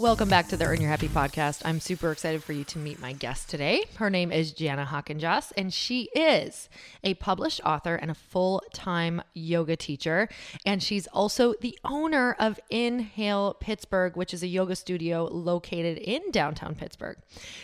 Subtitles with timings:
[0.00, 1.60] Welcome back to the Earn Your Happy podcast.
[1.62, 3.84] I'm super excited for you to meet my guest today.
[3.96, 6.70] Her name is Jana Hawkinjoss, and she is
[7.04, 10.30] a published author and a full time yoga teacher.
[10.64, 16.30] And she's also the owner of Inhale Pittsburgh, which is a yoga studio located in
[16.30, 17.18] downtown Pittsburgh.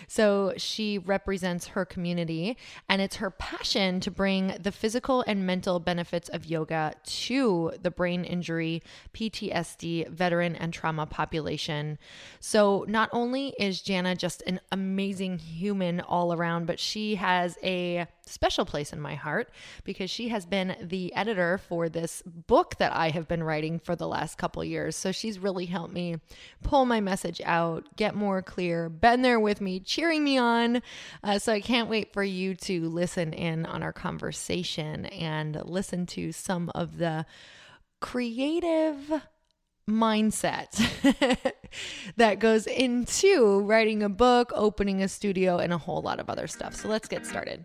[0.07, 5.81] So she represents her community, and it's her passion to bring the physical and mental
[5.81, 8.83] benefits of yoga to the brain injury,
[9.15, 11.97] PTSD, veteran, and trauma population.
[12.41, 18.07] So not only is Jana just an amazing human all around, but she has a
[18.27, 19.51] special place in my heart
[19.85, 23.95] because she has been the editor for this book that I have been writing for
[23.95, 24.97] the last couple years.
[24.97, 26.17] So she's really helped me
[26.63, 30.83] pull my message out, get more clear, been there with me, cheering me on.
[31.23, 36.07] Uh, so I can't wait for you to listen in on our conversation and listen
[36.07, 37.27] to some of the
[38.01, 39.23] creative
[39.89, 40.75] mindset
[42.17, 46.47] that goes into writing a book, opening a studio, and a whole lot of other
[46.47, 46.75] stuff.
[46.75, 47.65] So let's get started.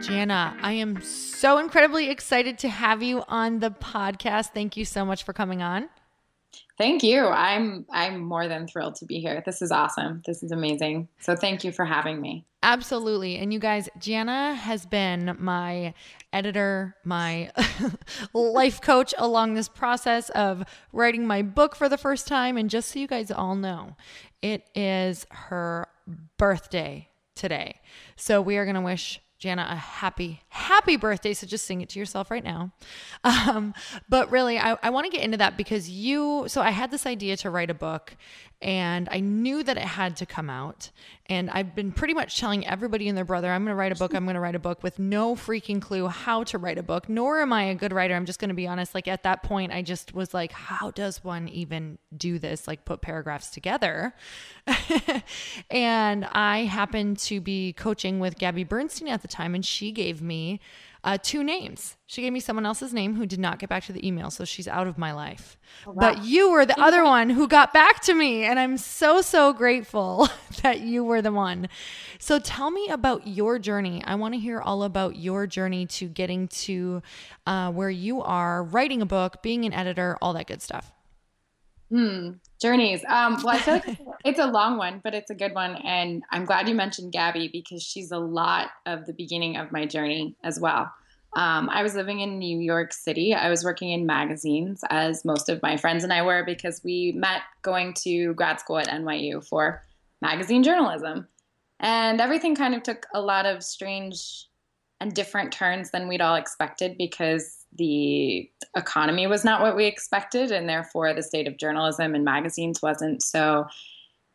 [0.00, 4.50] Jana, I am so incredibly excited to have you on the podcast.
[4.52, 5.88] Thank you so much for coming on.
[6.78, 7.26] Thank you.
[7.26, 9.42] I'm I'm more than thrilled to be here.
[9.46, 10.22] This is awesome.
[10.26, 11.08] This is amazing.
[11.20, 12.44] So thank you for having me.
[12.62, 13.36] Absolutely.
[13.36, 15.94] And you guys, Jana has been my
[16.36, 17.50] editor, my
[18.34, 22.90] life coach along this process of writing my book for the first time and just
[22.90, 23.96] so you guys all know,
[24.42, 25.88] it is her
[26.36, 27.80] birthday today.
[28.16, 31.34] So we are going to wish Jana a happy, happy birthday.
[31.34, 32.72] So just sing it to yourself right now.
[33.46, 33.74] Um,
[34.08, 37.06] but really, I, I want to get into that because you, so I had this
[37.06, 38.16] idea to write a book
[38.62, 40.90] and I knew that it had to come out.
[41.26, 43.96] And I've been pretty much telling everybody and their brother, I'm going to write a
[43.96, 46.82] book, I'm going to write a book with no freaking clue how to write a
[46.82, 48.14] book, nor am I a good writer.
[48.14, 48.94] I'm just going to be honest.
[48.94, 52.68] Like at that point, I just was like, how does one even do this?
[52.68, 54.14] Like put paragraphs together.
[55.70, 60.22] and I happened to be coaching with Gabby Bernstein at the time, and she gave
[60.22, 60.45] me
[61.06, 61.96] uh, two names.
[62.06, 64.44] She gave me someone else's name who did not get back to the email, so
[64.44, 65.56] she's out of my life.
[65.86, 66.00] Oh, wow.
[66.00, 69.52] But you were the other one who got back to me, and I'm so, so
[69.52, 70.28] grateful
[70.62, 71.68] that you were the one.
[72.18, 74.02] So tell me about your journey.
[74.04, 77.02] I want to hear all about your journey to getting to
[77.46, 80.90] uh, where you are, writing a book, being an editor, all that good stuff.
[81.88, 82.30] Hmm.
[82.60, 83.04] Journeys.
[83.06, 85.76] Um, well, I feel like it's a long one, but it's a good one.
[85.76, 89.84] And I'm glad you mentioned Gabby because she's a lot of the beginning of my
[89.86, 90.90] journey as well.
[91.34, 93.34] Um, I was living in New York City.
[93.34, 97.12] I was working in magazines, as most of my friends and I were, because we
[97.12, 99.82] met going to grad school at NYU for
[100.22, 101.28] magazine journalism.
[101.80, 104.46] And everything kind of took a lot of strange
[105.00, 110.50] and different turns than we'd all expected because the economy was not what we expected,
[110.50, 113.22] and therefore the state of journalism and magazines wasn't.
[113.22, 113.66] So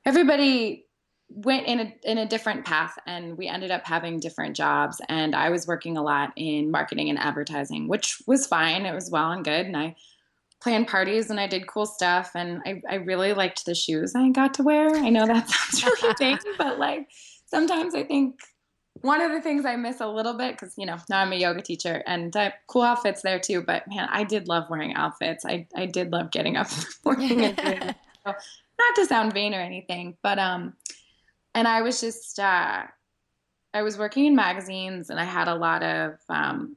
[0.06, 0.86] everybody
[1.30, 5.02] went in a in a different path, and we ended up having different jobs.
[5.10, 8.86] And I was working a lot in marketing and advertising, which was fine.
[8.86, 9.96] It was well and good, and I
[10.62, 14.30] planned parties and I did cool stuff, and I, I really liked the shoes I
[14.30, 14.96] got to wear.
[14.96, 17.08] I know that sounds really big, but like
[17.48, 18.40] sometimes I think
[19.00, 21.38] one of the things I miss a little bit because you know now I'm a
[21.38, 23.62] yoga teacher and I have cool outfits there too.
[23.62, 25.46] But man, I did love wearing outfits.
[25.46, 26.68] I I did love getting up
[27.06, 27.96] morning and doing it.
[28.26, 30.74] So, not to sound vain or anything, but um,
[31.56, 32.84] and I was just uh,
[33.74, 36.76] I was working in magazines and I had a lot of um,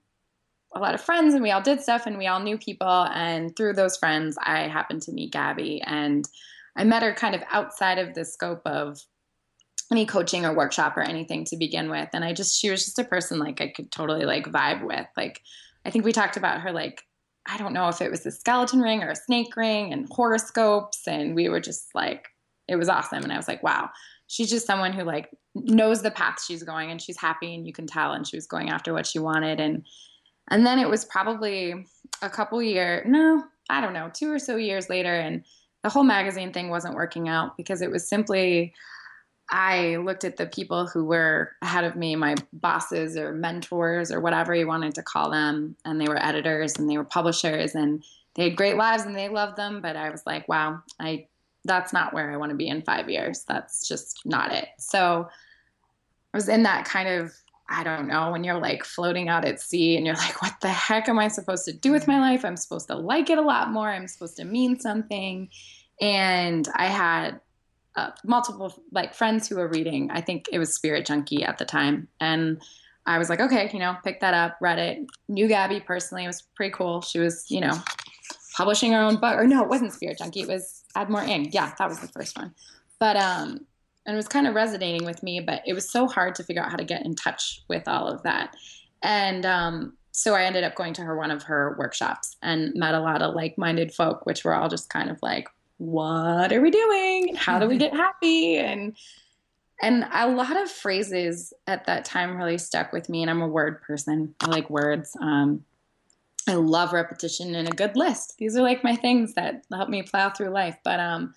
[0.75, 3.55] a lot of friends and we all did stuff and we all knew people and
[3.55, 6.29] through those friends I happened to meet Gabby and
[6.77, 9.01] I met her kind of outside of the scope of
[9.91, 12.09] any coaching or workshop or anything to begin with.
[12.13, 15.07] And i just she was just a person like i could totally like vibe with.
[15.17, 15.43] Like
[15.85, 17.03] i think we talked about her like
[17.47, 21.07] i don't know if it was a skeleton ring or a snake ring and horoscopes
[21.07, 22.29] and we were just like
[22.69, 23.23] it was awesome.
[23.23, 23.91] And i was like wow.
[24.27, 27.75] She's just someone who like knows the path she's going and she's happy and you
[27.75, 29.61] can tell and she was going after what she wanted.
[29.61, 29.85] And
[30.51, 31.87] and then it was probably
[32.23, 35.45] a couple year no i don't know two or so years later and
[35.83, 38.73] the whole magazine thing wasn't working out because it was simply
[39.51, 44.21] I looked at the people who were ahead of me, my bosses or mentors or
[44.21, 48.03] whatever you wanted to call them, and they were editors and they were publishers and
[48.35, 49.81] they had great lives and they loved them.
[49.81, 51.27] But I was like, wow, I
[51.67, 53.45] that's not where I want to be in five years.
[53.49, 54.69] That's just not it.
[54.79, 55.29] So
[56.33, 57.33] I was in that kind of
[57.69, 60.69] I don't know, when you're like floating out at sea and you're like, what the
[60.69, 62.45] heck am I supposed to do with my life?
[62.45, 63.89] I'm supposed to like it a lot more.
[63.89, 65.49] I'm supposed to mean something.
[66.01, 67.41] And I had
[67.97, 70.11] uh, multiple like friends who were reading.
[70.11, 72.61] I think it was Spirit Junkie at the time, and
[73.07, 75.07] I was like, okay, you know, pick that up, read it.
[75.29, 77.01] Knew Gabby personally; it was pretty cool.
[77.03, 77.75] She was, you know,
[78.57, 80.41] publishing her own book, or no, it wasn't Spirit Junkie.
[80.41, 81.51] It was Add More Ing.
[81.53, 82.55] Yeah, that was the first one.
[82.99, 83.67] But um,
[84.07, 86.63] and it was kind of resonating with me, but it was so hard to figure
[86.63, 88.55] out how to get in touch with all of that.
[89.03, 92.95] And um, so I ended up going to her one of her workshops and met
[92.95, 96.71] a lot of like-minded folk, which were all just kind of like, what are we
[96.71, 97.35] doing?
[97.35, 98.57] How do we get happy?
[98.57, 98.97] And
[99.83, 103.23] and a lot of phrases at that time really stuck with me.
[103.23, 104.35] And I'm a word person.
[104.41, 105.17] I like words.
[105.21, 105.65] Um,
[106.49, 108.39] I love repetition and a good list.
[108.39, 110.77] These are like my things that help me plow through life.
[110.85, 111.35] But um,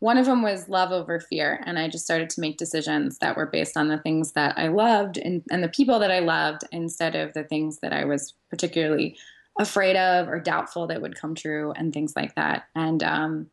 [0.00, 1.62] one of them was love over fear.
[1.64, 4.68] And I just started to make decisions that were based on the things that I
[4.68, 8.34] loved and, and the people that I loved instead of the things that I was
[8.50, 9.16] particularly
[9.58, 12.68] afraid of or doubtful that would come true and things like that.
[12.76, 13.50] And um,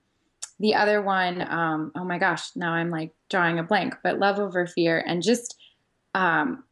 [0.60, 4.40] the other one, um, oh my gosh, now I'm like drawing a blank, but love
[4.40, 5.56] over fear and just,
[6.14, 6.64] um,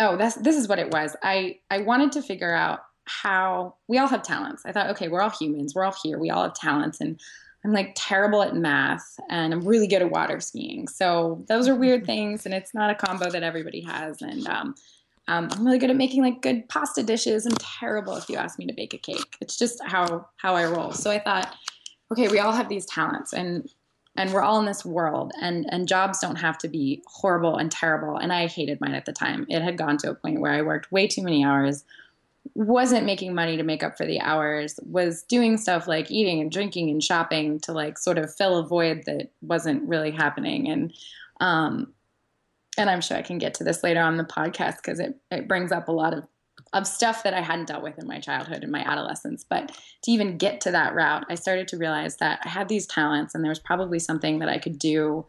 [0.00, 1.16] oh, that's, this is what it was.
[1.22, 4.62] I, I wanted to figure out how we all have talents.
[4.66, 5.74] I thought, okay, we're all humans.
[5.74, 6.18] We're all here.
[6.18, 7.00] We all have talents.
[7.00, 7.20] And
[7.64, 10.88] I'm like terrible at math and I'm really good at water skiing.
[10.88, 12.44] So those are weird things.
[12.44, 14.20] And it's not a combo that everybody has.
[14.22, 14.74] And, um,
[15.28, 18.58] Um, I'm really good at making like good pasta dishes and terrible if you ask
[18.58, 19.36] me to bake a cake.
[19.42, 20.92] It's just how how I roll.
[20.92, 21.54] So I thought,
[22.12, 23.70] okay, we all have these talents and
[24.16, 27.70] and we're all in this world and and jobs don't have to be horrible and
[27.70, 28.16] terrible.
[28.16, 29.46] And i hated mine at the time.
[29.48, 31.84] It had gone to a point where i worked way too many hours
[32.54, 36.50] wasn't making money to make up for the hours was doing stuff like eating and
[36.50, 40.68] drinking and shopping to like sort of fill a void that wasn't really happening.
[40.68, 40.92] And
[41.40, 41.92] um
[42.76, 45.48] and i'm sure i can get to this later on the podcast because it, it
[45.48, 46.24] brings up a lot of
[46.72, 49.44] of stuff that I hadn't dealt with in my childhood and my adolescence.
[49.48, 49.72] But
[50.02, 53.34] to even get to that route, I started to realize that I had these talents
[53.34, 55.26] and there was probably something that I could do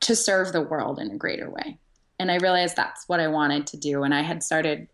[0.00, 1.78] to serve the world in a greater way.
[2.18, 4.02] And I realized that's what I wanted to do.
[4.02, 4.88] And I had started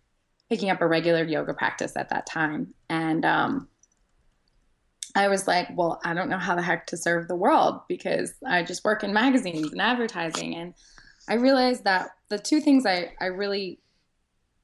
[0.48, 2.74] picking up a regular yoga practice at that time.
[2.88, 3.68] And um,
[5.14, 8.34] I was like, well, I don't know how the heck to serve the world because
[8.46, 10.54] I just work in magazines and advertising.
[10.56, 10.74] And
[11.28, 13.78] I realized that the two things I, I really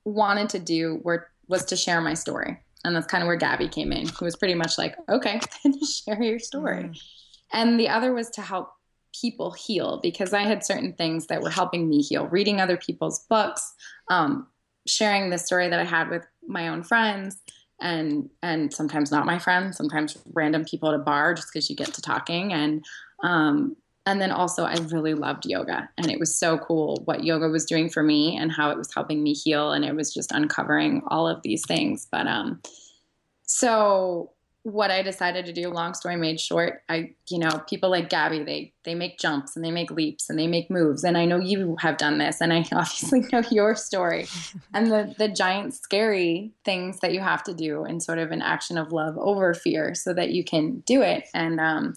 [0.09, 2.59] wanted to do were was to share my story.
[2.85, 5.41] And that's kind of where Gabby came in, who was pretty much like, okay,
[6.05, 6.85] share your story.
[6.85, 7.03] Mm.
[7.53, 8.73] And the other was to help
[9.21, 13.21] people heal because I had certain things that were helping me heal, reading other people's
[13.21, 13.75] books,
[14.09, 14.47] um,
[14.87, 17.39] sharing the story that I had with my own friends
[17.81, 21.77] and and sometimes not my friends, sometimes random people at a bar just because you
[21.77, 22.85] get to talking and
[23.23, 23.77] um,
[24.09, 27.67] and then also, I really loved yoga, and it was so cool what yoga was
[27.67, 29.73] doing for me and how it was helping me heal.
[29.73, 32.09] And it was just uncovering all of these things.
[32.11, 32.63] But um,
[33.43, 34.31] so
[34.63, 38.43] what I decided to do, long story made short, I, you know, people like Gabby,
[38.43, 41.05] they they make jumps and they make leaps and they make moves.
[41.05, 44.27] And I know you have done this, and I obviously know your story
[44.73, 48.41] and the the giant scary things that you have to do in sort of an
[48.41, 51.29] action of love over fear so that you can do it.
[51.35, 51.95] And um,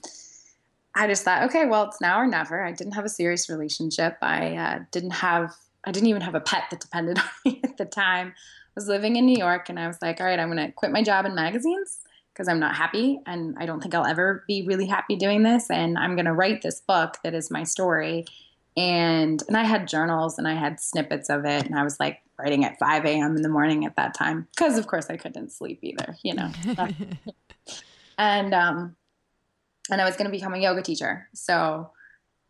[0.93, 2.63] I just thought, okay, well, it's now or never.
[2.63, 4.17] I didn't have a serious relationship.
[4.21, 5.55] I uh, didn't have,
[5.85, 8.33] I didn't even have a pet that depended on me at the time.
[8.35, 10.71] I was living in New York and I was like, all right, I'm going to
[10.73, 11.99] quit my job in magazines
[12.33, 15.69] because I'm not happy and I don't think I'll ever be really happy doing this.
[15.69, 18.25] And I'm going to write this book that is my story.
[18.77, 21.65] And, and I had journals and I had snippets of it.
[21.65, 23.35] And I was like writing at 5 a.m.
[23.35, 26.49] in the morning at that time because, of course, I couldn't sleep either, you know.
[28.17, 28.95] and, um,
[29.91, 31.27] and I was going to become a yoga teacher.
[31.33, 31.91] So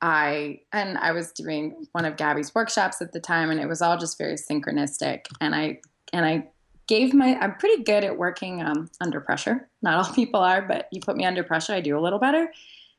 [0.02, 3.82] I and I was doing one of Gabby's workshops at the time, and it was
[3.82, 5.26] all just very synchronistic.
[5.40, 5.80] And I
[6.14, 6.50] and I
[6.88, 9.70] gave my I'm pretty good at working um, under pressure.
[9.82, 12.52] Not all people are, but you put me under pressure, I do a little better.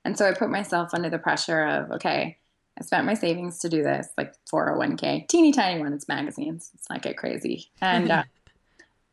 [0.05, 2.39] And so I put myself under the pressure of okay,
[2.79, 5.93] I spent my savings to do this, like 401k, teeny tiny one.
[5.93, 6.71] It's magazines.
[6.75, 7.71] It's not get crazy.
[7.81, 8.25] And uh,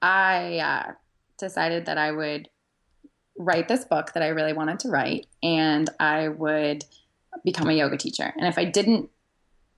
[0.02, 0.92] I uh,
[1.38, 2.50] decided that I would
[3.40, 6.86] write this book that I really wanted to write, and I would
[7.44, 8.34] become a yoga teacher.
[8.38, 9.10] And if I didn't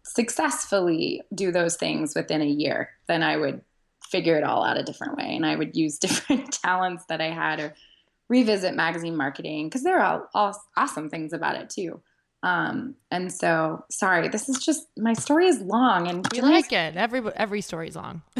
[0.04, 3.62] successfully do those things within a year, then I would
[4.10, 5.36] figure it all out a different way.
[5.36, 7.76] And I would use different talents that I had or
[8.28, 12.02] revisit magazine marketing because there are all, all, awesome things about it too.
[12.44, 16.98] Um, and so, sorry, this is just my story is long and we like it.
[16.98, 18.24] Every every story is long.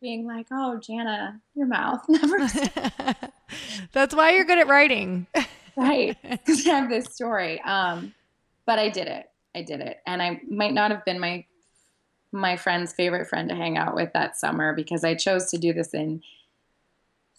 [0.00, 2.38] being like, "Oh, Jana, your mouth never."
[3.92, 5.26] That's why you're good at writing,
[5.76, 6.16] right?
[6.22, 7.60] Because I have this story.
[7.60, 8.14] Um,
[8.66, 9.28] but I did it.
[9.54, 11.44] I did it, and I might not have been my
[12.32, 15.72] my friend's favorite friend to hang out with that summer because I chose to do
[15.72, 16.22] this in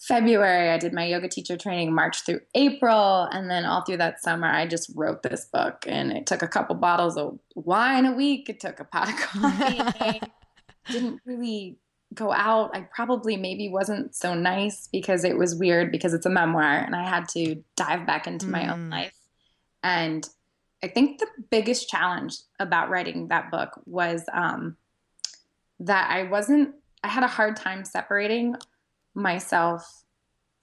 [0.07, 0.69] February.
[0.69, 4.47] I did my yoga teacher training March through April, and then all through that summer,
[4.47, 5.85] I just wrote this book.
[5.87, 8.49] And it took a couple bottles of wine a week.
[8.49, 10.21] It took a pot of coffee.
[10.89, 11.77] didn't really
[12.13, 16.29] go out, I probably maybe wasn't so nice because it was weird because it's a
[16.29, 18.51] memoir and I had to dive back into mm.
[18.51, 18.91] my own mm.
[18.91, 19.17] life.
[19.83, 20.27] And
[20.83, 24.77] I think the biggest challenge about writing that book was um,
[25.79, 28.55] that I wasn't, I had a hard time separating
[29.13, 30.03] myself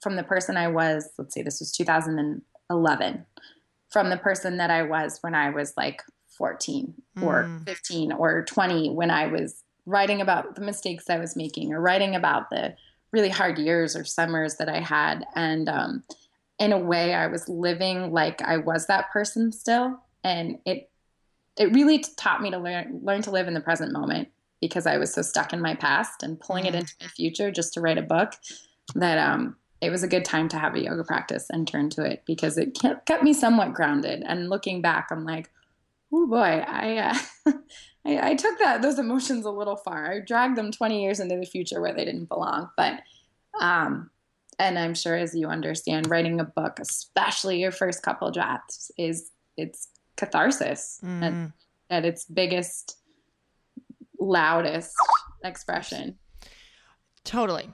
[0.01, 1.09] from the person I was.
[1.17, 3.25] Let's say this was 2011,
[3.89, 6.01] from the person that I was when I was like
[6.37, 7.23] 14 mm.
[7.23, 11.81] or 15 or 20 when I was writing about the mistakes I was making or
[11.81, 12.75] writing about the
[13.11, 15.25] really hard years or summers that I had.
[15.35, 16.03] And um,
[16.59, 19.99] in a way, I was living like I was that person still.
[20.23, 20.89] And it,
[21.57, 24.29] it really taught me to learn, learn to live in the present moment
[24.61, 26.79] because I was so stuck in my past and pulling it mm-hmm.
[26.79, 28.33] into my future just to write a book
[28.95, 32.03] that um, it was a good time to have a yoga practice and turn to
[32.03, 34.23] it because it kept me somewhat grounded.
[34.25, 35.49] And looking back, I'm like,
[36.13, 37.51] oh boy, I, uh,
[38.05, 40.11] I, I, took that those emotions a little far.
[40.11, 42.69] I dragged them 20 years into the future where they didn't belong.
[42.75, 43.01] But,
[43.59, 44.09] um,
[44.57, 49.31] and I'm sure as you understand, writing a book, especially your first couple drafts, is
[49.55, 49.87] it's
[50.17, 51.23] catharsis mm.
[51.23, 51.51] at,
[51.89, 52.97] at its biggest
[54.19, 54.93] loudest
[55.43, 56.17] expression.
[57.23, 57.69] Totally.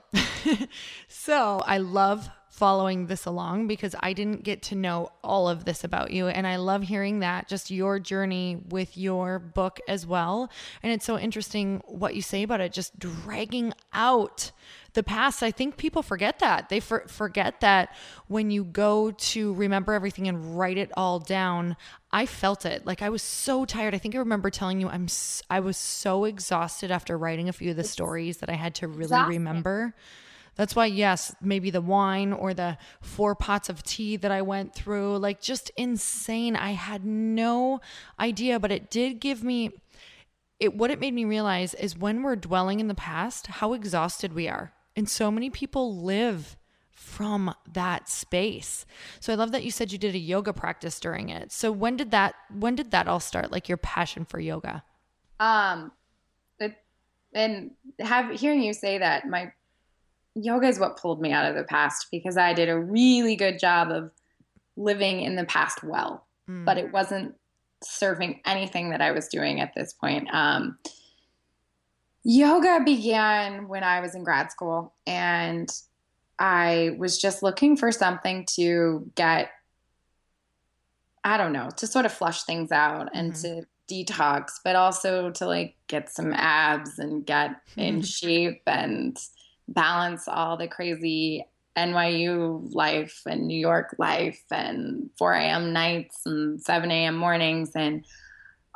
[1.08, 5.84] so I love following this along because I didn't get to know all of this
[5.84, 6.28] about you.
[6.28, 10.50] And I love hearing that, just your journey with your book as well.
[10.82, 14.52] And it's so interesting what you say about it, just dragging out
[14.94, 15.42] the past.
[15.42, 16.70] I think people forget that.
[16.70, 17.94] They for- forget that
[18.28, 21.76] when you go to remember everything and write it all down,
[22.10, 22.86] I felt it.
[22.86, 23.94] Like I was so tired.
[23.94, 27.52] I think I remember telling you I'm s- I was so exhausted after writing a
[27.52, 29.94] few of the stories that I had to really remember.
[30.56, 34.74] That's why, yes, maybe the wine or the four pots of tea that I went
[34.74, 36.56] through, like just insane.
[36.56, 37.80] I had no
[38.18, 39.72] idea, but it did give me
[40.58, 44.32] it what it made me realize is when we're dwelling in the past, how exhausted
[44.32, 44.72] we are.
[44.94, 46.56] And so many people live
[46.90, 48.86] from that space.
[49.20, 51.52] So I love that you said you did a yoga practice during it.
[51.52, 53.52] So when did that when did that all start?
[53.52, 54.82] Like your passion for yoga?
[55.38, 55.92] Um
[56.58, 56.74] it,
[57.34, 59.52] and have hearing you say that my
[60.36, 63.58] yoga is what pulled me out of the past because I did a really good
[63.58, 64.10] job of
[64.76, 66.64] living in the past well, mm.
[66.64, 67.34] but it wasn't
[67.82, 70.28] serving anything that I was doing at this point.
[70.32, 70.78] Um,
[72.22, 75.70] yoga began when I was in grad school, and
[76.38, 79.50] I was just looking for something to get,
[81.24, 83.60] I don't know, to sort of flush things out and mm-hmm.
[83.60, 89.18] to detox, but also to like get some abs and get in shape and
[89.68, 91.44] balance all the crazy
[91.76, 95.72] NYU life and New York life and 4 a.m.
[95.72, 97.16] nights and 7 a.m.
[97.16, 97.72] mornings.
[97.74, 98.04] And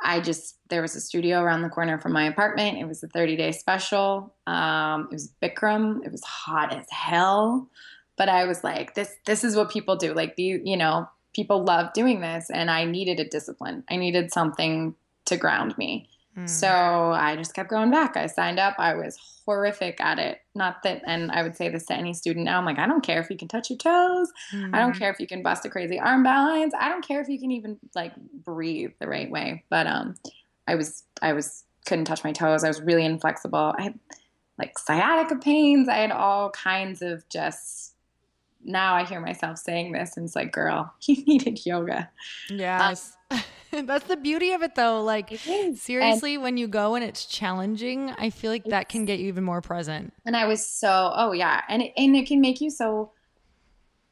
[0.03, 2.77] I just, there was a studio around the corner from my apartment.
[2.77, 4.33] It was a 30 day special.
[4.47, 6.05] Um, it was Bikram.
[6.05, 7.69] It was hot as hell.
[8.17, 10.13] But I was like, this, this is what people do.
[10.13, 12.49] Like, the, you know, people love doing this.
[12.51, 13.83] And I needed a discipline.
[13.89, 14.95] I needed something
[15.25, 16.09] to ground me.
[16.37, 16.49] Mm.
[16.49, 18.15] So I just kept going back.
[18.15, 18.75] I signed up.
[18.77, 20.39] I was horrific at it.
[20.55, 22.57] Not that, and I would say this to any student now.
[22.57, 24.31] I'm like, I don't care if you can touch your toes.
[24.53, 24.73] Mm.
[24.73, 24.99] I don't mm.
[24.99, 26.73] care if you can bust a crazy arm balance.
[26.79, 28.13] I don't care if you can even like
[28.45, 29.65] breathe the right way.
[29.69, 30.15] But um,
[30.67, 32.63] I was, I was couldn't touch my toes.
[32.63, 33.73] I was really inflexible.
[33.77, 33.99] I had
[34.57, 35.89] like sciatica pains.
[35.89, 37.89] I had all kinds of just.
[38.63, 42.11] Now I hear myself saying this, and it's like, girl, you needed yoga.
[42.47, 43.17] Yes.
[43.31, 43.41] Um,
[43.83, 45.01] That's the beauty of it though.
[45.01, 45.29] Like
[45.75, 49.27] seriously, and, when you go and it's challenging, I feel like that can get you
[49.27, 50.13] even more present.
[50.25, 51.61] And I was so oh yeah.
[51.69, 53.11] And it, and it can make you so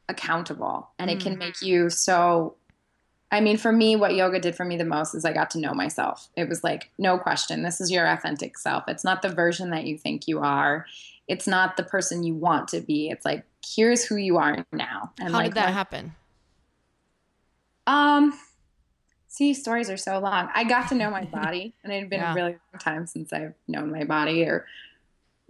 [0.08, 2.56] accountable and it can make you so
[3.32, 5.60] I mean, for me, what yoga did for me the most is I got to
[5.60, 6.28] know myself.
[6.36, 8.84] It was like, no question, this is your authentic self.
[8.88, 10.86] It's not the version that you think you are.
[11.28, 13.08] It's not the person you want to be.
[13.08, 15.12] It's like, here's who you are now.
[15.20, 16.16] And How like, did that happen?
[17.86, 18.36] Um,
[19.40, 20.50] see, stories are so long.
[20.54, 22.32] I got to know my body, and it had been yeah.
[22.32, 24.66] a really long time since I've known my body or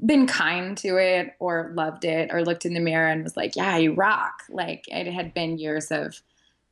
[0.07, 3.57] been kind to it or loved it or looked in the mirror and was like,
[3.57, 4.45] yeah, you rock.
[4.49, 6.23] Like it had been years of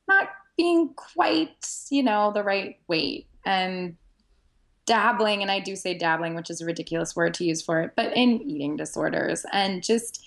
[0.07, 3.97] not being quite, you know, the right weight and
[4.87, 5.43] dabbling.
[5.43, 8.17] And I do say dabbling, which is a ridiculous word to use for it, but
[8.17, 10.25] in eating disorders and just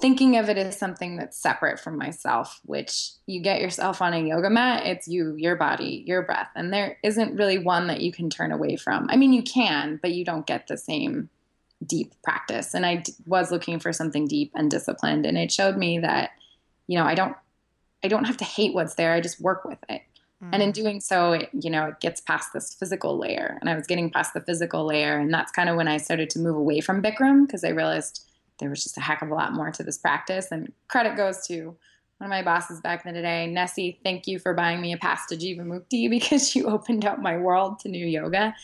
[0.00, 4.18] thinking of it as something that's separate from myself, which you get yourself on a
[4.18, 6.48] yoga mat, it's you, your body, your breath.
[6.56, 9.06] And there isn't really one that you can turn away from.
[9.10, 11.28] I mean, you can, but you don't get the same
[11.86, 12.74] deep practice.
[12.74, 15.26] And I d- was looking for something deep and disciplined.
[15.26, 16.30] And it showed me that,
[16.86, 17.36] you know, I don't,
[18.02, 19.12] I don't have to hate what's there.
[19.12, 20.02] I just work with it.
[20.42, 20.50] Mm.
[20.52, 23.58] And in doing so, it, you know, it gets past this physical layer.
[23.60, 25.18] And I was getting past the physical layer.
[25.18, 28.24] And that's kind of when I started to move away from Bikram because I realized–
[28.60, 30.48] there was just a heck of a lot more to this practice.
[30.52, 31.76] And credit goes to
[32.18, 33.98] one of my bosses back in the day, Nessie.
[34.04, 37.80] Thank you for buying me a pass to Jivamukti because you opened up my world
[37.80, 38.54] to new yoga.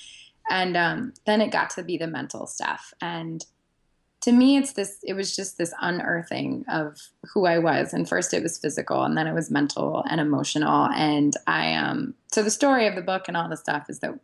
[0.49, 2.93] And um, then it got to be the mental stuff.
[3.01, 3.45] And
[4.21, 6.99] to me, it's this, it was just this unearthing of
[7.33, 7.93] who I was.
[7.93, 10.89] And first it was physical and then it was mental and emotional.
[10.95, 14.19] And I, um, so the story of the book and all the stuff is that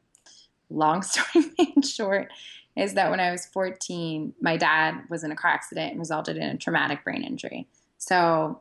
[0.71, 2.29] long story made short
[2.77, 6.37] is that when I was 14, my dad was in a car accident and resulted
[6.37, 7.67] in a traumatic brain injury.
[7.99, 8.61] So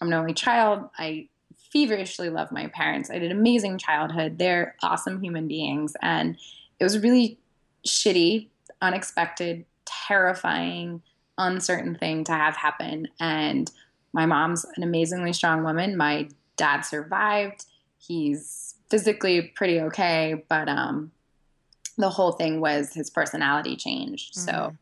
[0.00, 0.88] I'm an only child.
[0.98, 1.28] I
[1.72, 3.10] feverishly love my parents.
[3.10, 4.38] I had an amazing childhood.
[4.38, 5.94] They're awesome human beings.
[6.02, 6.36] And
[6.78, 7.38] it was really
[7.86, 8.48] shitty,
[8.80, 11.02] unexpected, terrifying,
[11.38, 13.08] uncertain thing to have happen.
[13.20, 13.70] And
[14.12, 15.96] my mom's an amazingly strong woman.
[15.96, 17.66] My dad survived.
[17.98, 21.12] He's physically pretty okay, but um,
[22.00, 24.34] the whole thing was his personality changed.
[24.34, 24.48] Mm-hmm.
[24.48, 24.76] So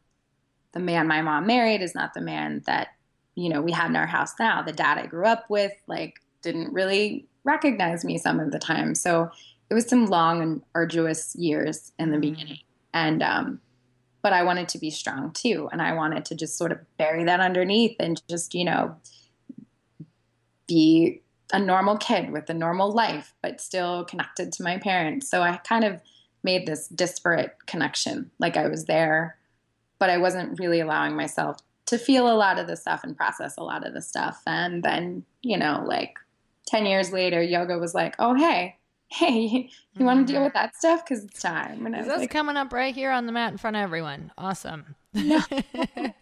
[0.72, 2.88] the man my mom married is not the man that,
[3.34, 4.62] you know, we had in our house now.
[4.62, 8.94] The dad I grew up with, like, didn't really recognize me some of the time.
[8.94, 9.30] So
[9.70, 12.32] it was some long and arduous years in the mm-hmm.
[12.32, 12.60] beginning.
[12.92, 13.60] And, um,
[14.22, 15.68] but I wanted to be strong too.
[15.72, 18.96] And I wanted to just sort of bury that underneath and just, you know,
[20.66, 25.30] be a normal kid with a normal life, but still connected to my parents.
[25.30, 26.00] So I kind of
[26.42, 28.30] made this disparate connection.
[28.38, 29.36] Like I was there,
[29.98, 33.56] but I wasn't really allowing myself to feel a lot of the stuff and process
[33.56, 34.42] a lot of the stuff.
[34.46, 36.18] And then, you know, like
[36.66, 38.76] 10 years later, yoga was like, oh, hey,
[39.08, 41.04] hey, you want to deal with that stuff?
[41.04, 41.86] Because it's time.
[41.86, 44.32] And I was like, coming up right here on the mat in front of everyone.
[44.36, 44.94] Awesome.
[45.14, 46.14] no, I,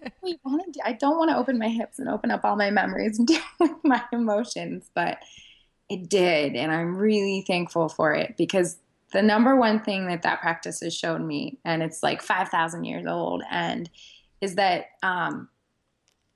[0.45, 3.19] want to I don't want to open my hips and open up all my memories
[3.19, 5.19] and deal with my emotions, but
[5.89, 6.55] it did.
[6.55, 8.79] And I'm really thankful for it because
[9.13, 13.07] the number one thing that that practice has shown me, and it's like 5,000 years
[13.07, 13.89] old, and
[14.41, 15.49] is that um,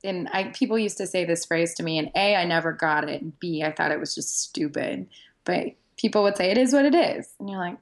[0.03, 3.09] and I people used to say this phrase to me, and A, I never got
[3.09, 5.09] it, and B, I thought it was just stupid.
[5.45, 7.77] But people would say it is what it is, and you're like,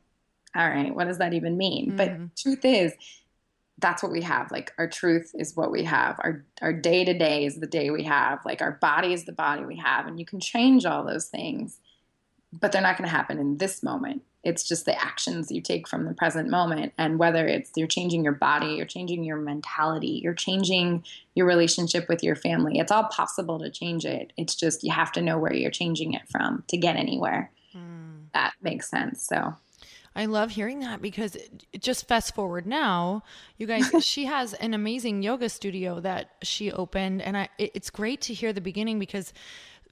[0.57, 1.93] all right, what does that even mean?
[1.93, 1.97] Mm-hmm.
[1.97, 2.93] But truth is,
[3.79, 4.51] that's what we have.
[4.51, 6.19] Like our truth is what we have.
[6.21, 8.45] Our our day to day is the day we have.
[8.45, 11.79] Like our body is the body we have, and you can change all those things,
[12.53, 15.89] but they're not going to happen in this moment it's just the actions you take
[15.89, 20.21] from the present moment and whether it's you're changing your body you're changing your mentality
[20.23, 24.33] you're changing your relationship with your family it's all possible to change it.
[24.37, 27.51] It's just you have to know where you're changing it from to get anywhere.
[27.77, 28.31] Mm.
[28.33, 29.55] that makes sense so.
[30.17, 31.37] I love hearing that because
[31.79, 33.23] just fast forward now,
[33.57, 38.23] you guys, she has an amazing yoga studio that she opened, and I it's great
[38.23, 39.33] to hear the beginning because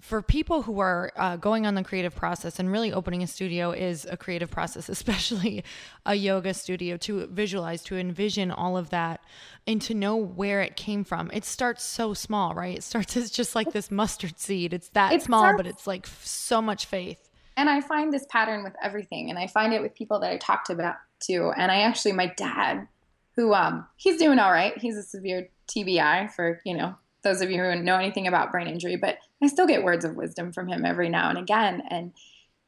[0.06, 3.72] for people who are uh, going on the creative process and really opening a studio
[3.72, 5.64] is a creative process, especially
[6.04, 9.20] a yoga studio to visualize, to envision all of that
[9.66, 11.28] and to know where it came from.
[11.32, 12.78] It starts so small, right?
[12.78, 14.72] It starts as just like this mustard seed.
[14.72, 17.28] It's that it small, starts- but it's like so much faith.
[17.56, 19.28] And I find this pattern with everything.
[19.30, 21.52] And I find it with people that I talked about too.
[21.56, 22.86] And I actually, my dad,
[23.34, 24.78] who um, he's doing all right.
[24.78, 28.66] He's a severe TBI for, you know, those of you who know anything about brain
[28.66, 31.82] injury, but I still get words of wisdom from him every now and again.
[31.90, 32.12] And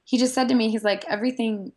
[0.05, 1.73] he just said to me, he's like, everything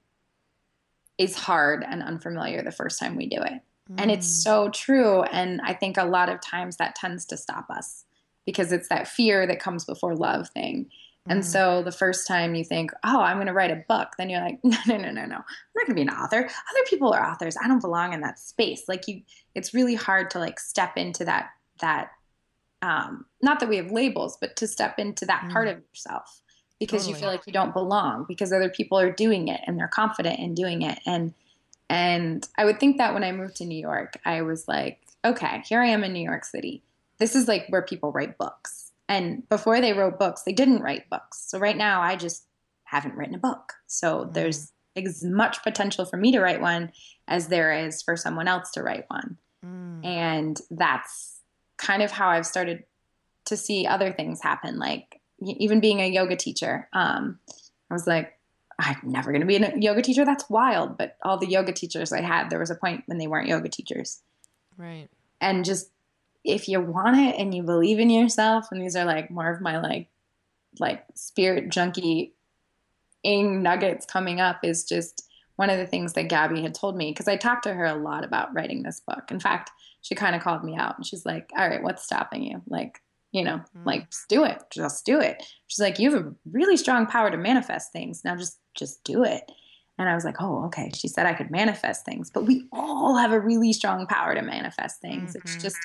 [1.18, 3.62] is hard and unfamiliar the first time we do it.
[3.92, 3.96] Mm.
[3.98, 4.44] And it's mm.
[4.44, 5.24] so true.
[5.24, 8.06] And I think a lot of times that tends to stop us
[8.46, 10.90] because it's that fear that comes before love thing.
[11.28, 11.46] And mm.
[11.46, 14.42] so the first time you think, oh, I'm going to write a book, then you're
[14.42, 15.36] like, no, no, no, no, no.
[15.36, 16.40] I'm not going to be an author.
[16.40, 17.56] Other people are authors.
[17.64, 18.84] I don't belong in that space.
[18.88, 19.22] Like you,
[19.54, 21.50] it's really hard to like step into that,
[21.82, 22.12] that
[22.82, 25.52] um, not that we have labels, but to step into that mm.
[25.52, 26.42] part of yourself
[26.80, 27.14] because totally.
[27.14, 30.40] you feel like you don't belong because other people are doing it and they're confident
[30.40, 31.00] in doing it.
[31.06, 31.34] And
[31.90, 35.62] and I would think that when I moved to New York, I was like, okay,
[35.66, 36.84] here I am in New York City.
[37.18, 38.92] This is like where people write books.
[39.10, 41.44] And before they wrote books, they didn't write books.
[41.46, 42.46] So right now, I just
[42.86, 43.74] haven't written a book.
[43.88, 44.34] So mm.
[44.34, 46.94] there's as much potential for me to write one
[47.28, 49.38] as there is for someone else to write one.
[49.66, 50.06] Mm.
[50.06, 51.41] And that's
[51.82, 52.84] kind of how I've started
[53.46, 54.80] to see other things happen.
[54.80, 57.40] Like even being a yoga teacher, um,
[57.90, 58.38] I was like,
[58.80, 60.24] I'm never going to be a yoga teacher.
[60.24, 60.98] That's wild.
[60.98, 63.70] But all the yoga teachers I had, there was a point when they weren't yoga
[63.70, 64.22] teachers.
[64.78, 65.10] Right.
[65.40, 65.92] And just
[66.44, 69.62] if you want it and you believe in yourself, and these are like more of
[69.62, 70.08] my like,
[70.80, 72.34] like spirit junkie
[73.24, 75.28] ing nuggets coming up is just
[75.62, 77.94] one of the things that Gabby had told me because I talked to her a
[77.94, 79.30] lot about writing this book.
[79.30, 79.70] In fact,
[80.02, 82.64] she kind of called me out and she's like, All right, what's stopping you?
[82.66, 82.98] Like,
[83.32, 83.86] you know, mm.
[83.86, 84.64] like just do it.
[84.72, 85.44] Just do it.
[85.68, 88.24] She's like, You have a really strong power to manifest things.
[88.26, 89.52] Now just just do it.
[90.00, 90.90] And I was like, Oh, okay.
[90.96, 94.42] She said I could manifest things, but we all have a really strong power to
[94.42, 95.36] manifest things.
[95.36, 95.42] Mm-hmm.
[95.44, 95.78] It's just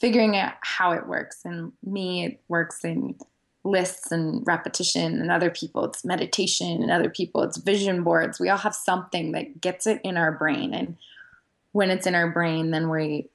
[0.00, 1.40] figuring out how it works.
[1.44, 3.16] And me, it works in
[3.64, 8.40] lists and repetition and other people it's meditation and other people it's vision boards.
[8.40, 10.72] We all have something that gets it in our brain.
[10.72, 10.96] And
[11.72, 13.28] when it's in our brain then we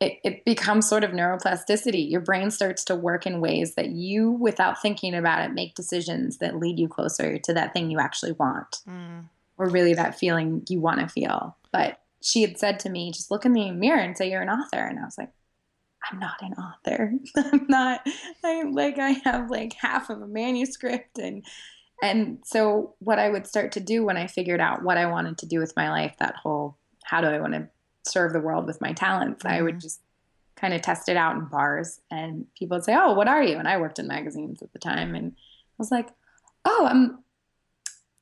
[0.00, 2.10] it, it becomes sort of neuroplasticity.
[2.10, 6.38] Your brain starts to work in ways that you without thinking about it make decisions
[6.38, 8.80] that lead you closer to that thing you actually want.
[8.88, 9.24] Mm.
[9.58, 11.54] or really that feeling you want to feel.
[11.70, 14.48] But she had said to me just look in the mirror and say you're an
[14.48, 14.78] author.
[14.78, 15.30] And i was like
[16.10, 17.12] I'm not an author.
[17.36, 18.06] I'm not
[18.44, 21.44] I'm like I have like half of a manuscript and
[22.02, 25.38] and so what I would start to do when I figured out what I wanted
[25.38, 27.68] to do with my life, that whole how do I want to
[28.04, 29.54] serve the world with my talents, mm-hmm.
[29.54, 29.80] I would mm-hmm.
[29.80, 30.00] just
[30.56, 33.56] kind of test it out in bars and people would say, "Oh, what are you?"
[33.56, 36.08] And I worked in magazines at the time and I was like,
[36.64, 37.18] "Oh, I'm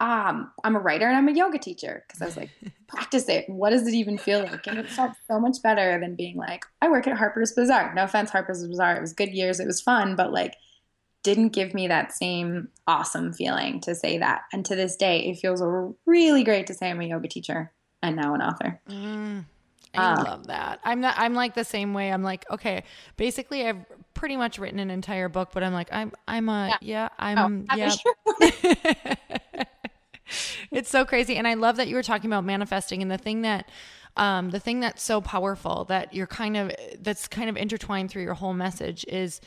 [0.00, 2.50] um, I'm a writer and I'm a yoga teacher because I was like,
[2.86, 3.48] practice it.
[3.48, 4.66] What does it even feel like?
[4.66, 7.92] And it felt so much better than being like, I work at Harper's Bazaar.
[7.94, 8.96] No offense, Harper's Bazaar.
[8.96, 9.58] It was good years.
[9.58, 10.54] It was fun, but like,
[11.24, 14.42] didn't give me that same awesome feeling to say that.
[14.52, 15.62] And to this day, it feels
[16.06, 17.72] really great to say I'm a yoga teacher.
[18.00, 18.80] and now an author.
[18.88, 19.44] Mm,
[19.94, 20.78] I um, love that.
[20.84, 21.16] I'm not.
[21.18, 22.12] I'm like the same way.
[22.12, 22.84] I'm like, okay,
[23.16, 23.84] basically, I've
[24.14, 27.66] pretty much written an entire book, but I'm like, I'm, I'm a, yeah, yeah I'm,
[27.70, 27.94] oh, yeah.
[30.78, 33.42] it's so crazy, and I love that you were talking about manifesting, and the thing
[33.42, 33.68] that.
[34.16, 38.24] Um, the thing that's so powerful that you're kind of that's kind of intertwined through
[38.24, 39.40] your whole message is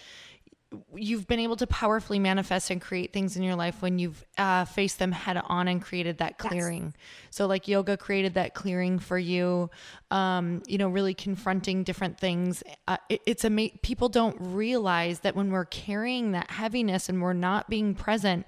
[0.95, 4.63] you've been able to powerfully manifest and create things in your life when you've uh,
[4.63, 6.83] faced them head on and created that clearing.
[6.83, 6.93] Yes.
[7.31, 9.69] So, like yoga created that clearing for you.
[10.09, 12.63] Um, you know, really confronting different things.
[12.87, 13.79] Uh, it, it's amazing.
[13.81, 18.47] People don't realize that when we're carrying that heaviness and we're not being present,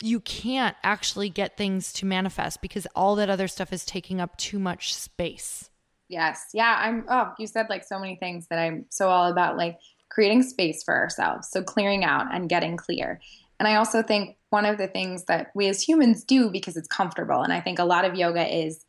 [0.00, 4.36] you can't actually get things to manifest because all that other stuff is taking up
[4.36, 5.70] too much space.
[6.08, 6.50] Yes.
[6.52, 6.76] Yeah.
[6.78, 9.56] I'm, oh, you said like so many things that I'm so all about.
[9.56, 9.78] Like,
[10.12, 11.48] creating space for ourselves.
[11.48, 13.18] So clearing out and getting clear.
[13.58, 16.88] And I also think one of the things that we as humans do because it's
[16.88, 18.84] comfortable, and I think a lot of yoga is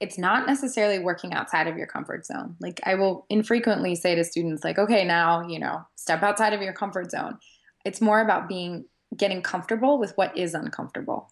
[0.00, 2.56] it's not necessarily working outside of your comfort zone.
[2.58, 6.62] Like I will infrequently say to students like, "Okay, now, you know, step outside of
[6.62, 7.38] your comfort zone."
[7.84, 11.30] It's more about being getting comfortable with what is uncomfortable.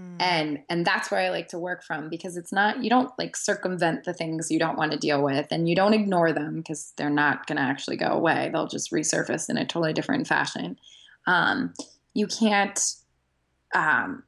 [0.00, 0.16] Mm.
[0.20, 3.36] And and that's where I like to work from because it's not you don't like
[3.36, 6.92] circumvent the things you don't want to deal with and you don't ignore them because
[6.96, 8.50] they're not going to actually go away.
[8.52, 10.78] They'll just resurface in a totally different fashion.
[11.26, 11.74] Um,
[12.14, 12.78] you can't
[13.74, 14.22] um,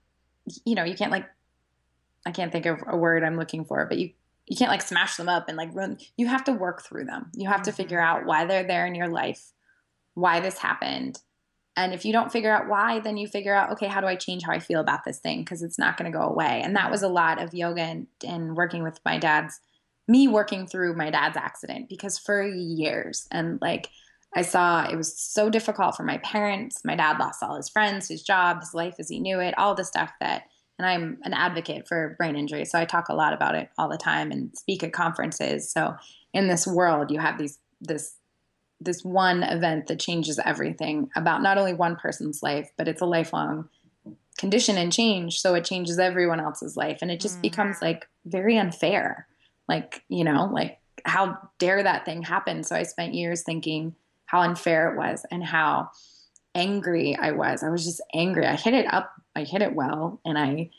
[0.64, 1.26] you know, you can't like
[2.26, 4.10] I can't think of a word I'm looking for, but you
[4.46, 7.30] you can't like smash them up and like run you have to work through them.
[7.34, 8.18] You have to figure mm-hmm.
[8.22, 9.52] out why they're there in your life,
[10.12, 11.20] why this happened,
[11.76, 14.14] and if you don't figure out why, then you figure out, okay, how do I
[14.14, 15.40] change how I feel about this thing?
[15.40, 16.60] Because it's not going to go away.
[16.62, 19.60] And that was a lot of yoga and, and working with my dad's,
[20.06, 23.88] me working through my dad's accident because for years, and like
[24.36, 26.84] I saw it was so difficult for my parents.
[26.84, 29.74] My dad lost all his friends, his job, his life as he knew it, all
[29.74, 30.44] the stuff that,
[30.78, 32.64] and I'm an advocate for brain injury.
[32.64, 35.70] So I talk a lot about it all the time and speak at conferences.
[35.70, 35.94] So
[36.32, 38.16] in this world, you have these, this
[38.84, 43.06] this one event that changes everything about not only one person's life, but it's a
[43.06, 43.68] lifelong
[44.38, 45.40] condition and change.
[45.40, 46.98] So it changes everyone else's life.
[47.02, 47.42] And it just mm.
[47.42, 49.26] becomes like very unfair.
[49.68, 52.62] Like, you know, like how dare that thing happen?
[52.62, 53.94] So I spent years thinking
[54.26, 55.90] how unfair it was and how
[56.54, 57.62] angry I was.
[57.62, 58.46] I was just angry.
[58.46, 60.70] I hit it up, I hit it well, and I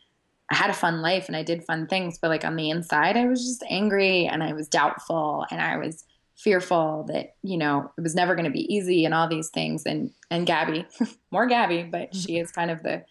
[0.51, 3.17] I had a fun life and I did fun things, but like on the inside
[3.17, 6.03] I was just angry and I was doubtful and I was
[6.35, 9.85] fearful that you know it was never going to be easy and all these things.
[9.85, 10.85] And and gabby
[11.31, 13.03] more gabby but she is kind of the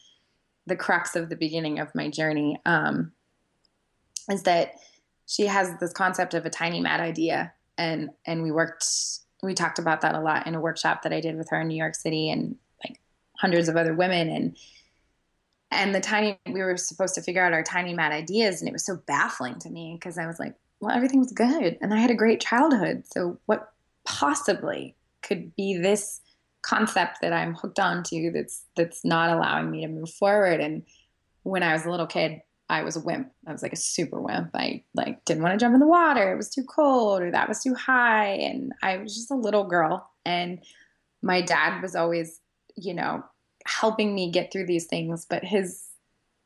[0.66, 3.12] the crux of the beginning of my journey um
[4.30, 4.74] is that
[5.26, 7.52] she has this concept of a tiny mad idea.
[7.76, 8.87] And and we worked
[9.42, 11.68] we talked about that a lot in a workshop that i did with her in
[11.68, 12.98] new york city and like
[13.38, 14.28] hundreds of other women.
[14.28, 14.56] And
[15.70, 18.60] and the tiny we were supposed to figure out our tiny mad ideas.
[18.60, 20.54] And it was so baffling to me because i was like
[20.85, 23.05] well, everything was good and I had a great childhood.
[23.07, 23.73] So, what
[24.05, 26.20] possibly could be this
[26.62, 30.61] concept that I'm hooked onto that's that's not allowing me to move forward?
[30.61, 30.83] And
[31.42, 33.33] when I was a little kid, I was a wimp.
[33.47, 34.51] I was like a super wimp.
[34.55, 36.33] I like didn't want to jump in the water.
[36.33, 39.64] It was too cold or that was too high and I was just a little
[39.64, 40.61] girl and
[41.23, 42.40] my dad was always,
[42.77, 43.25] you know,
[43.66, 45.87] helping me get through these things, but his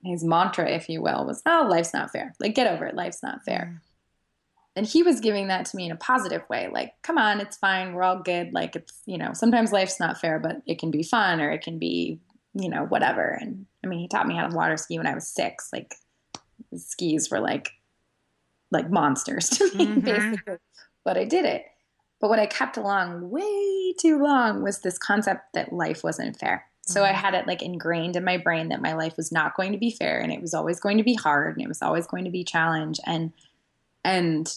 [0.05, 2.33] his mantra, if you will, was, "Oh, life's not fair.
[2.39, 2.95] Like get over it.
[2.95, 3.88] Life's not fair." Mm.
[4.79, 7.57] And he was giving that to me in a positive way like come on it's
[7.57, 10.93] fine we're all good like it's you know sometimes life's not fair but it can
[10.93, 12.21] be fun or it can be
[12.55, 15.15] you know whatever and i mean he taught me how to water ski when i
[15.17, 15.97] was six like
[16.77, 17.71] skis were like
[18.71, 19.99] like monsters to me mm-hmm.
[19.99, 20.59] basically
[21.05, 21.65] but i did it
[22.21, 26.65] but what i kept along way too long was this concept that life wasn't fair
[26.87, 27.19] so I mm-hmm.
[27.19, 29.91] had it like ingrained in my brain that my life was not going to be
[29.91, 32.31] fair and it was always going to be hard and it was always going to
[32.31, 33.31] be challenge and
[34.05, 34.57] and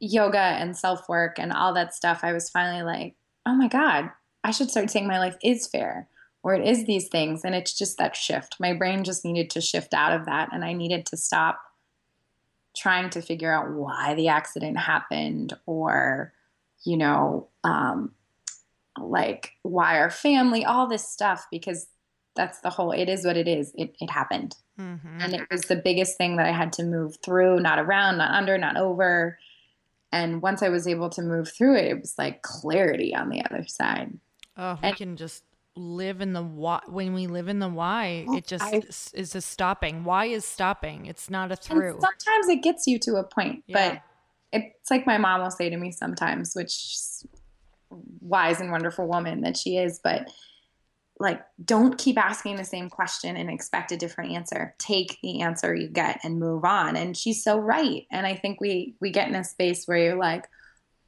[0.00, 3.14] yoga and self work and all that stuff, I was finally like,
[3.46, 4.10] oh my God,
[4.44, 6.08] I should start saying my life is fair
[6.42, 7.44] or it is these things.
[7.44, 8.56] And it's just that shift.
[8.60, 10.50] My brain just needed to shift out of that.
[10.52, 11.60] And I needed to stop
[12.76, 16.32] trying to figure out why the accident happened or,
[16.84, 18.12] you know, um,
[18.98, 21.88] like why our family, all this stuff, because
[22.36, 23.72] that's the whole, it is what it is.
[23.76, 24.54] It, it happened.
[24.78, 25.20] Mm-hmm.
[25.20, 28.30] And it was the biggest thing that I had to move through, not around, not
[28.30, 29.38] under, not over
[30.12, 33.44] and once I was able to move through it, it was like clarity on the
[33.44, 34.18] other side.
[34.56, 35.44] Oh, we and, can just
[35.76, 36.80] live in the why.
[36.86, 38.82] When we live in the why, it just I,
[39.14, 40.04] is a stopping.
[40.04, 41.06] Why is stopping?
[41.06, 42.00] It's not a through.
[42.00, 44.00] sometimes it gets you to a point, yeah.
[44.52, 46.98] but it's like my mom will say to me sometimes, which
[48.20, 50.30] wise and wonderful woman that she is, but
[51.20, 54.74] like don't keep asking the same question and expect a different answer.
[54.78, 56.96] Take the answer you get and move on.
[56.96, 58.06] And she's so right.
[58.10, 60.48] And i think we we get in a space where you're like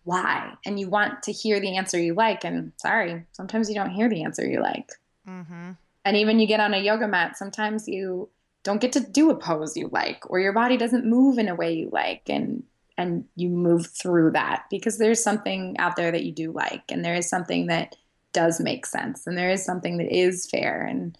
[0.05, 0.55] why?
[0.65, 2.45] And you want to hear the answer you like.
[2.45, 4.91] And sorry sometimes you don't hear the answer you like.
[5.29, 5.73] Mm-hmm.
[6.05, 8.31] and even you get on a yoga mat sometimes you
[8.65, 11.55] don't get to do a pose you like or your body doesn't move in a
[11.55, 12.65] way you like and
[13.01, 16.83] and you move through that because there's something out there that you do like.
[16.91, 17.97] And there is something that
[18.33, 19.27] does make sense.
[19.27, 21.17] And there is something that is fair and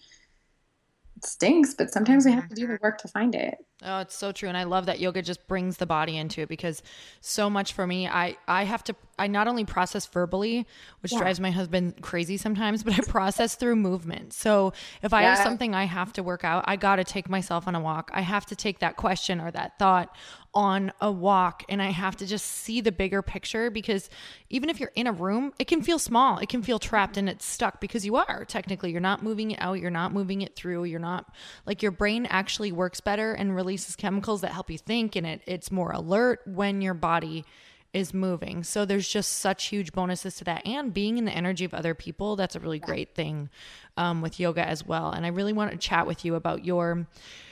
[1.21, 2.83] it stinks but sometimes we have to do the mm-hmm.
[2.83, 4.47] work to find it Oh, it's so true.
[4.47, 6.83] And I love that yoga just brings the body into it because
[7.19, 10.67] so much for me, I, I have to, I not only process verbally,
[11.01, 11.19] which yeah.
[11.19, 14.33] drives my husband crazy sometimes, but I process through movement.
[14.33, 15.35] So if I yeah.
[15.35, 18.11] have something I have to work out, I got to take myself on a walk.
[18.13, 20.15] I have to take that question or that thought
[20.53, 24.09] on a walk and I have to just see the bigger picture because
[24.49, 26.39] even if you're in a room, it can feel small.
[26.39, 29.61] It can feel trapped and it's stuck because you are technically, you're not moving it
[29.61, 29.79] out.
[29.79, 30.83] You're not moving it through.
[30.83, 31.33] You're not
[31.65, 35.25] like your brain actually works better and really releases chemicals that help you think and
[35.25, 37.45] it it's more alert when your body
[37.93, 38.63] is moving.
[38.63, 40.65] So there's just such huge bonuses to that.
[40.65, 43.49] And being in the energy of other people, that's a really great thing
[43.95, 45.11] um, with yoga as well.
[45.11, 47.07] And I really want to chat with you about your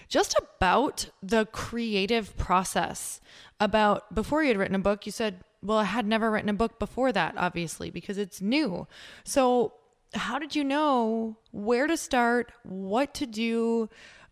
[0.09, 3.21] just about the creative process.
[3.61, 6.53] About before you had written a book, you said, well, I had never written a
[6.53, 8.87] book before that, obviously, because it's new.
[9.23, 9.73] So
[10.13, 13.89] how did you know where to start, what to do?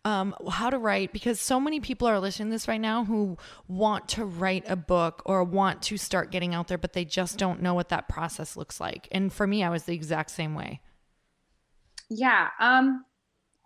[0.07, 3.37] Um, how to write because so many people are listening to this right now who
[3.67, 7.37] want to write a book or want to start getting out there, but they just
[7.37, 9.09] don't know what that process looks like.
[9.11, 10.79] And for me, I was the exact same way.
[12.09, 12.47] Yeah.
[12.57, 13.03] Um,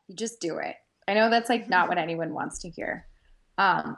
[0.08, 0.78] you just do it.
[1.08, 3.06] I know that's like not what anyone wants to hear.
[3.60, 3.98] Um,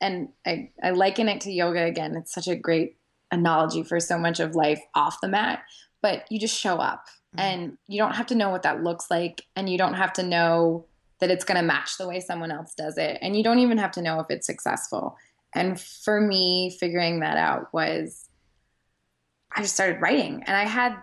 [0.00, 2.14] and I, I liken it to yoga again.
[2.14, 2.98] It's such a great
[3.32, 5.64] analogy for so much of life off the mat,
[6.02, 7.40] but you just show up mm-hmm.
[7.40, 9.42] and you don't have to know what that looks like.
[9.56, 10.86] And you don't have to know
[11.20, 13.18] that it's going to match the way someone else does it.
[13.20, 15.16] And you don't even have to know if it's successful.
[15.54, 18.28] And for me, figuring that out was
[19.54, 20.42] I just started writing.
[20.46, 20.96] And I had,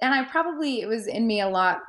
[0.00, 1.80] and I probably, it was in me a lot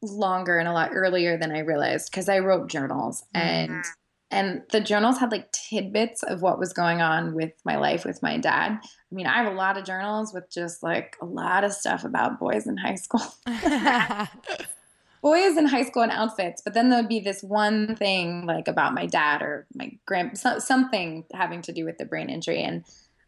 [0.00, 3.70] longer and a lot earlier than I realized because I wrote journals and.
[3.70, 3.90] Mm-hmm.
[4.30, 8.22] And the journals had like tidbits of what was going on with my life with
[8.22, 8.72] my dad.
[8.72, 12.04] I mean, I have a lot of journals with just like a lot of stuff
[12.04, 13.22] about boys in high school.
[15.22, 18.94] boys in high school in outfits, but then there'd be this one thing like about
[18.94, 22.84] my dad or my grand something having to do with the brain injury, and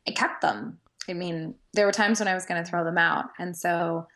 [0.07, 0.79] I kept them.
[1.09, 4.07] I mean, there were times when I was going to throw them out, and so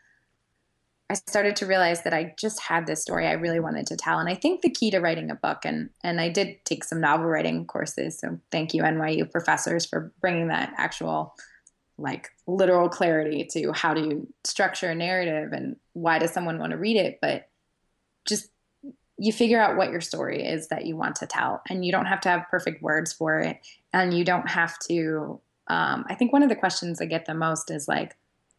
[1.09, 4.17] I started to realize that I just had this story I really wanted to tell.
[4.17, 7.01] And I think the key to writing a book, and and I did take some
[7.01, 11.35] novel writing courses, so thank you NYU professors for bringing that actual
[11.97, 16.71] like literal clarity to how do you structure a narrative and why does someone want
[16.71, 17.47] to read it but
[18.25, 18.49] just
[19.17, 22.05] you figure out what your story is that you want to tell and you don't
[22.05, 23.59] have to have perfect words for it.
[23.93, 27.33] And you don't have to um, i think one of the questions i get the
[27.33, 28.15] most is like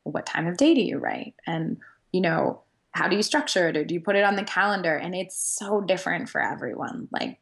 [0.07, 1.35] what time of day do you write?
[1.46, 1.79] And
[2.12, 3.76] you know how do you structure it?
[3.76, 4.96] Or do you put it on the calendar?
[4.96, 7.09] And it's so different for everyone.
[7.12, 7.38] Like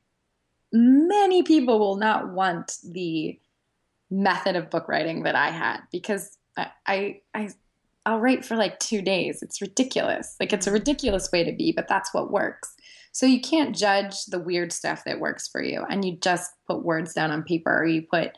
[0.73, 3.39] many people will not want the
[4.11, 7.49] method of book writing that i had because i i, I
[8.07, 9.43] I'll write for like two days.
[9.43, 10.37] It's ridiculous.
[10.39, 10.75] Like it's a mm-hmm.
[10.75, 12.75] ridiculous way to be, but that's what works.
[13.13, 15.85] So you can't judge the weird stuff that works for you.
[15.89, 18.37] And you just put words down on paper or you put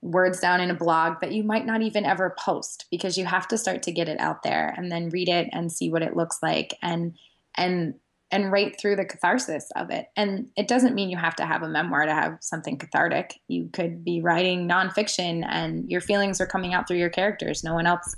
[0.00, 3.48] words down in a blog that you might not even ever post because you have
[3.48, 6.16] to start to get it out there and then read it and see what it
[6.16, 7.16] looks like and
[7.56, 7.94] and
[8.30, 10.06] and write through the catharsis of it.
[10.14, 13.40] And it doesn't mean you have to have a memoir to have something cathartic.
[13.48, 17.64] You could be writing nonfiction and your feelings are coming out through your characters.
[17.64, 18.14] No one else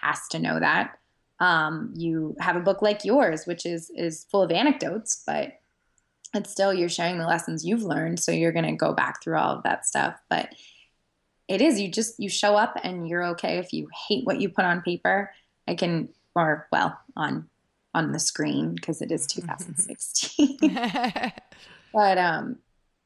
[0.00, 0.98] has to know that.
[1.38, 5.60] Um, you have a book like yours, which is is full of anecdotes, but
[6.34, 8.20] it's still you're sharing the lessons you've learned.
[8.20, 10.16] So you're going to go back through all of that stuff.
[10.28, 10.54] But
[11.48, 14.48] it is you just you show up and you're okay if you hate what you
[14.48, 15.32] put on paper.
[15.66, 17.48] I can or well on
[17.94, 20.58] on the screen because it is 2016.
[21.92, 22.58] but um,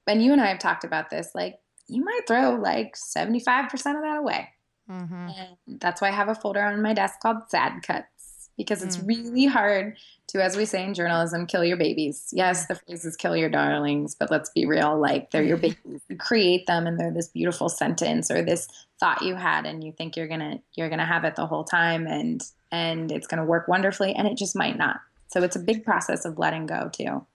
[0.07, 1.31] and you and I have talked about this.
[1.35, 4.49] Like you might throw like 75% of that away.
[4.91, 5.15] Mm-hmm.
[5.15, 8.97] And that's why I have a folder on my desk called Sad Cuts because it's
[8.97, 9.07] mm-hmm.
[9.07, 9.97] really hard
[10.29, 12.29] to, as we say in journalism, kill your babies.
[12.33, 16.03] Yes, the phrase is kill your darlings, but let's be real like they're your babies.
[16.09, 18.69] You create them and they're this beautiful sentence or this
[19.01, 22.07] thought you had and you think you're gonna you're gonna have it the whole time
[22.07, 25.01] and and it's gonna work wonderfully and it just might not.
[25.29, 27.27] So it's a big process of letting go too.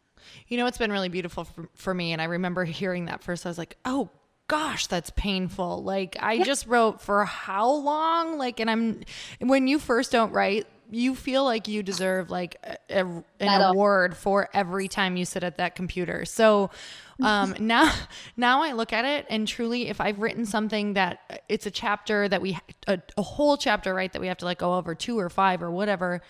[0.47, 2.13] You know, it's been really beautiful for, for me.
[2.13, 3.45] And I remember hearing that first.
[3.45, 4.09] I was like, oh,
[4.49, 5.83] gosh, that's painful.
[5.83, 6.43] Like I yeah.
[6.43, 8.37] just wrote for how long?
[8.37, 9.01] Like, and I'm
[9.39, 14.17] when you first don't write you feel like you deserve like a, a, an award
[14.17, 16.25] for every time you sit at that computer.
[16.25, 16.71] So
[17.21, 17.93] um, now
[18.35, 22.27] now I look at it and truly, if I've written something that it's a chapter
[22.27, 25.19] that we a, a whole chapter right that we have to like go over two
[25.19, 26.21] or five or whatever.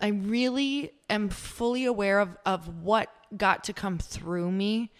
[0.00, 4.90] I really am fully aware of of what got to come through me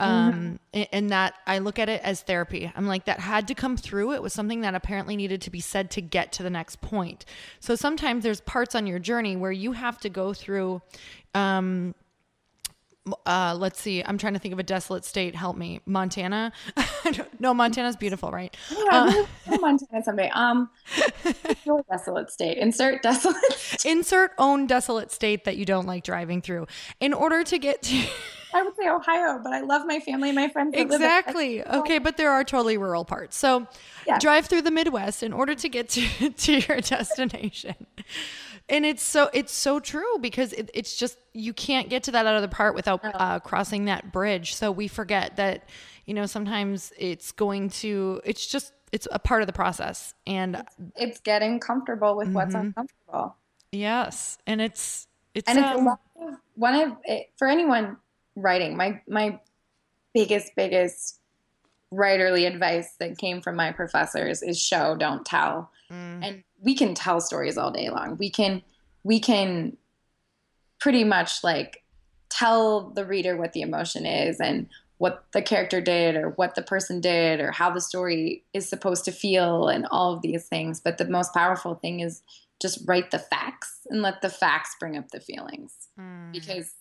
[0.00, 0.82] um mm-hmm.
[0.92, 4.12] and that i look at it as therapy i'm like that had to come through
[4.12, 7.24] it was something that apparently needed to be said to get to the next point
[7.60, 10.80] so sometimes there's parts on your journey where you have to go through
[11.34, 11.94] um
[13.26, 14.02] uh, let's see.
[14.04, 15.34] I'm trying to think of a desolate state.
[15.34, 16.52] Help me, Montana.
[17.38, 18.54] no, Montana's beautiful, right?
[18.70, 20.30] Yeah, uh, Montana someday.
[20.30, 20.70] Um,
[21.64, 22.58] your desolate state.
[22.58, 23.36] Insert desolate.
[23.84, 26.66] Insert own desolate state that you don't like driving through.
[27.00, 28.06] In order to get to.
[28.52, 30.74] I would say Ohio, but I love my family and my friends.
[30.76, 31.64] Exactly.
[31.64, 33.36] Okay, but there are totally rural parts.
[33.36, 33.66] So
[34.06, 34.20] yes.
[34.20, 37.74] drive through the Midwest in order to get to, to your destination.
[38.68, 42.26] and it's so it's so true because it, it's just you can't get to that
[42.26, 44.54] other part without uh, crossing that bridge.
[44.54, 45.68] So we forget that
[46.06, 50.56] you know sometimes it's going to it's just it's a part of the process and
[50.56, 52.36] it's, it's getting comfortable with mm-hmm.
[52.36, 53.36] what's uncomfortable.
[53.72, 57.96] Yes, and it's it's and um, it's one of it, for anyone
[58.40, 58.76] writing.
[58.76, 59.38] My my
[60.14, 61.20] biggest biggest
[61.92, 65.70] writerly advice that came from my professors is show don't tell.
[65.90, 66.24] Mm.
[66.24, 68.16] And we can tell stories all day long.
[68.18, 68.62] We can
[69.02, 69.76] we can
[70.80, 71.84] pretty much like
[72.28, 74.68] tell the reader what the emotion is and
[74.98, 79.04] what the character did or what the person did or how the story is supposed
[79.04, 82.22] to feel and all of these things but the most powerful thing is
[82.60, 86.30] just write the facts and let the facts bring up the feelings mm.
[86.32, 86.74] because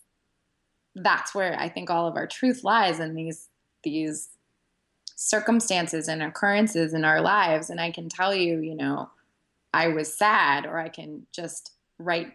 [1.04, 3.48] that's where I think all of our truth lies in these
[3.84, 4.30] these
[5.16, 7.70] circumstances and occurrences in our lives.
[7.70, 9.10] And I can tell you, you know,
[9.74, 12.34] I was sad, or I can just write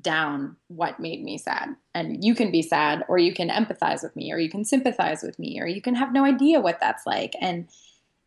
[0.00, 1.74] down what made me sad.
[1.94, 5.22] And you can be sad, or you can empathize with me, or you can sympathize
[5.22, 7.34] with me, or you can have no idea what that's like.
[7.40, 7.68] And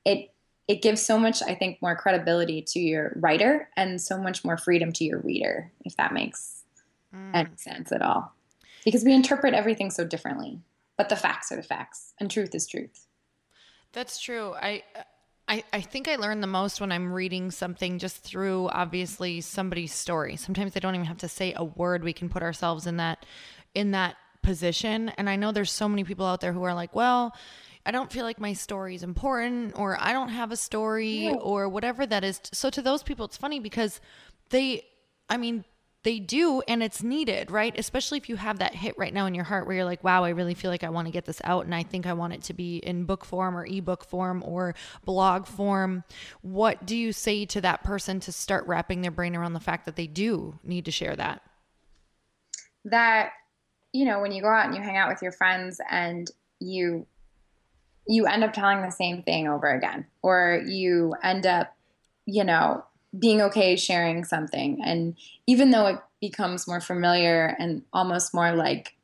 [0.06, 0.32] it
[0.68, 4.56] it gives so much, I think, more credibility to your writer and so much more
[4.56, 6.64] freedom to your reader, if that makes
[7.14, 7.32] mm.
[7.34, 8.34] any sense at all
[8.90, 10.60] because we interpret everything so differently.
[10.98, 13.06] But the facts are the facts, and truth is truth.
[13.94, 14.56] That's true.
[14.60, 14.82] I,
[15.48, 19.94] I, I think I learn the most when I'm reading something just through obviously somebody's
[19.94, 20.38] story.
[20.38, 22.04] Sometimes they don't even have to say a word.
[22.04, 23.28] We can put ourselves in that
[23.76, 25.10] in that position.
[25.10, 27.36] And I know there's so many people out there who are like, well,
[27.86, 31.70] I don't feel like my story is important or I don't have a story or
[31.70, 32.42] whatever that is.
[32.54, 34.02] So to those people, it's funny because
[34.50, 34.84] they,
[35.30, 35.64] I mean,
[36.04, 37.78] they do and it's needed right?
[37.78, 40.24] Especially if you have that hit right now in your heart where you're like wow
[40.24, 42.34] i really feel like i want to get this out and i think i want
[42.34, 44.76] it to be in book form or ebook form or
[45.06, 46.04] blog form.
[46.42, 49.86] What do you say to that person to start wrapping their brain around the fact
[49.86, 51.42] that they do need to share that?
[52.86, 53.32] That
[53.92, 56.30] you know when you go out and you hang out with your friends and
[56.60, 57.06] you
[58.08, 61.76] you end up telling the same thing over again or you end up
[62.26, 62.84] you know
[63.18, 64.80] being okay sharing something.
[64.84, 65.16] And
[65.48, 68.96] even though it becomes more familiar and almost more like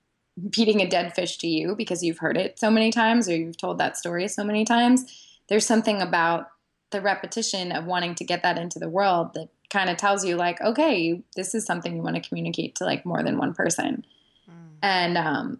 [0.50, 3.58] beating a dead fish to you because you've heard it so many times or you've
[3.58, 5.06] told that story so many times,
[5.48, 6.50] there's something about
[6.92, 10.36] the repetition of wanting to get that into the world that kind of tells you
[10.36, 14.06] like, okay, this is something you want to communicate to like more than one person.
[14.50, 14.78] Mm.
[14.82, 15.60] And um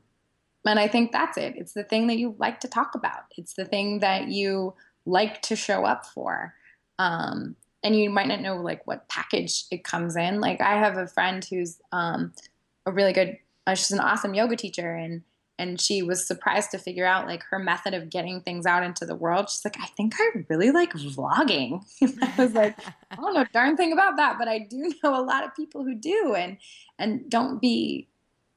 [0.66, 1.56] and I think that's it.
[1.58, 3.26] It's the thing that you like to talk about.
[3.38, 4.74] It's the thing that you
[5.06, 6.56] like to show up for.
[6.98, 7.56] Um,
[7.86, 10.42] and you might not know like what package it comes in.
[10.42, 12.34] Like I have a friend who's um,
[12.88, 15.22] a really good, uh, she's an awesome yoga teacher, and
[15.60, 19.06] and she was surprised to figure out like her method of getting things out into
[19.06, 19.50] the world.
[19.52, 21.86] She's like, I think I really like vlogging.
[22.22, 22.76] I was like,
[23.12, 25.84] I don't know darn thing about that, but I do know a lot of people
[25.84, 26.58] who do, and
[26.98, 28.08] and don't be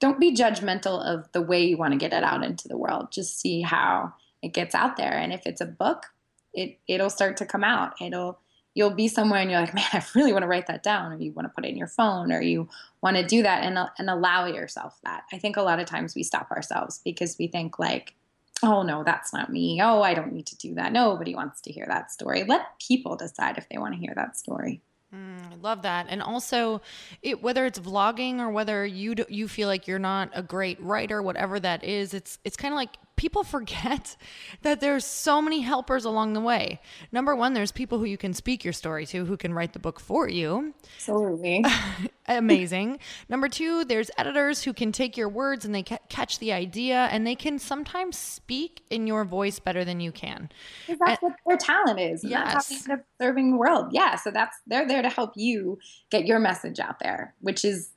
[0.01, 3.12] don't be judgmental of the way you want to get it out into the world.
[3.12, 6.07] Just see how it gets out there, and if it's a book,
[6.55, 7.93] it it'll start to come out.
[8.01, 8.41] It'll
[8.79, 11.16] you'll be somewhere and you're like, man, I really want to write that down, or
[11.16, 12.68] you want to put it in your phone, or you
[13.03, 15.24] want to do that and and allow yourself that.
[15.33, 18.14] I think a lot of times we stop ourselves because we think like,
[18.62, 19.81] oh no, that's not me.
[19.83, 20.93] Oh, I don't need to do that.
[20.93, 22.45] Nobody wants to hear that story.
[22.45, 24.81] Let people decide if they want to hear that story.
[25.12, 26.81] Mm, I love that, and also,
[27.22, 30.81] it, whether it's vlogging or whether you do, you feel like you're not a great
[30.81, 34.16] writer, whatever that is, it's it's kind of like people forget
[34.62, 36.80] that there's so many helpers along the way.
[37.12, 39.78] Number one, there's people who you can speak your story to who can write the
[39.78, 40.72] book for you.
[40.96, 41.64] Absolutely.
[42.26, 42.98] Amazing.
[43.28, 47.08] Number two, there's editors who can take your words and they ca- catch the idea
[47.10, 50.48] and they can sometimes speak in your voice better than you can.
[50.86, 52.22] Because that's and, what their talent is.
[52.22, 52.52] And yes.
[52.52, 53.88] That's how they end up serving the world.
[53.92, 54.16] Yeah.
[54.16, 55.78] So that's, they're there to help you
[56.10, 57.90] get your message out there, which is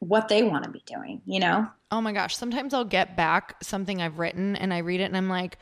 [0.00, 1.68] what they want to be doing, you know?
[1.90, 2.36] Oh my gosh.
[2.36, 5.58] Sometimes I'll get back something I've written and I read it and I'm like,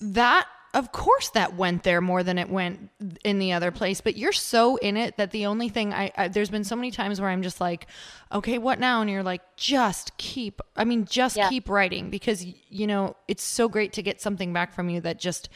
[0.00, 2.90] that, of course, that went there more than it went
[3.24, 4.00] in the other place.
[4.00, 6.90] But you're so in it that the only thing I, I there's been so many
[6.90, 7.86] times where I'm just like,
[8.32, 9.00] okay, what now?
[9.00, 11.48] And you're like, just keep, I mean, just yeah.
[11.48, 15.18] keep writing because, you know, it's so great to get something back from you that
[15.18, 15.48] just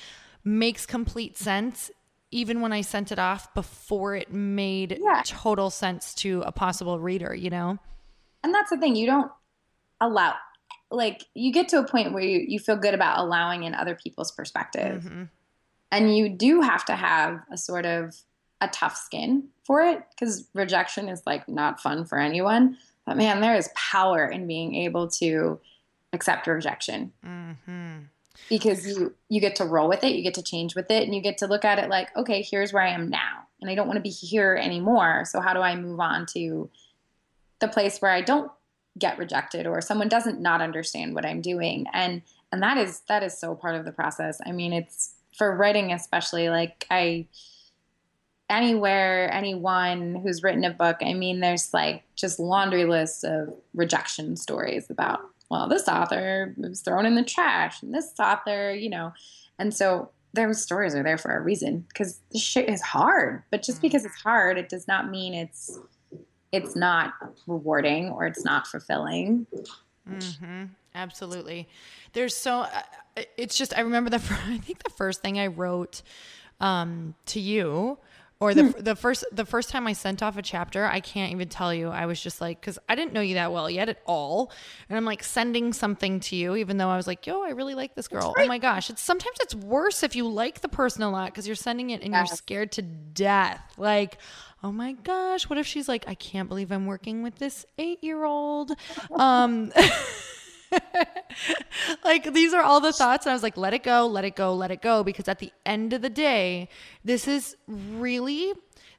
[0.45, 1.91] makes complete sense
[2.31, 5.23] even when I sent it off before it made yeah.
[5.25, 7.79] total sense to a possible reader, you know?
[8.49, 9.31] And that's the thing you don't
[10.01, 10.35] allow
[10.91, 13.95] like you get to a point where you, you feel good about allowing in other
[13.95, 15.25] people's perspective mm-hmm.
[15.93, 18.17] and you do have to have a sort of
[18.63, 23.43] a tough skin for it because rejection is like not fun for anyone but man
[23.43, 25.61] there is power in being able to
[26.15, 27.99] accept rejection mm-hmm.
[28.49, 31.15] because you you get to roll with it you get to change with it and
[31.15, 33.75] you get to look at it like okay here's where i am now and i
[33.75, 36.71] don't want to be here anymore so how do i move on to
[37.61, 38.51] the place where I don't
[38.99, 41.87] get rejected or someone doesn't not understand what I'm doing.
[41.93, 44.41] And and that is that is so part of the process.
[44.47, 47.27] I mean, it's for writing especially like I
[48.51, 54.37] anywhere anyone who's written a book, I mean, there's like just laundry lists of rejection
[54.37, 59.13] stories about well, this author was thrown in the trash and this author, you know.
[59.59, 63.43] And so those stories are there for a reason because this shit is hard.
[63.51, 63.83] But just mm.
[63.83, 65.79] because it's hard, it does not mean it's
[66.53, 67.15] it's not
[67.47, 69.47] rewarding or it's not fulfilling.
[70.09, 70.65] Mm-hmm.
[70.95, 71.69] Absolutely.
[72.13, 76.03] There's so, uh, it's just, I remember the, I think the first thing I wrote
[76.61, 77.99] um, to you
[78.41, 78.81] or the hmm.
[78.81, 81.89] the first the first time I sent off a chapter, I can't even tell you.
[81.89, 84.53] I was just like, because I didn't know you that well yet at all,
[84.89, 87.75] and I'm like sending something to you, even though I was like, yo, I really
[87.75, 88.35] like this girl.
[88.39, 91.49] Oh my gosh, it's sometimes it's worse if you like the person a lot because
[91.49, 92.29] you're sending it and yes.
[92.29, 93.61] you're scared to death.
[93.77, 94.19] Like,
[94.63, 98.03] oh my gosh, what if she's like, I can't believe I'm working with this eight
[98.03, 98.73] year old.
[99.11, 99.73] Um,
[102.05, 104.37] like these are all the thoughts and i was like let it go let it
[104.37, 106.69] go let it go because at the end of the day
[107.05, 108.53] this is really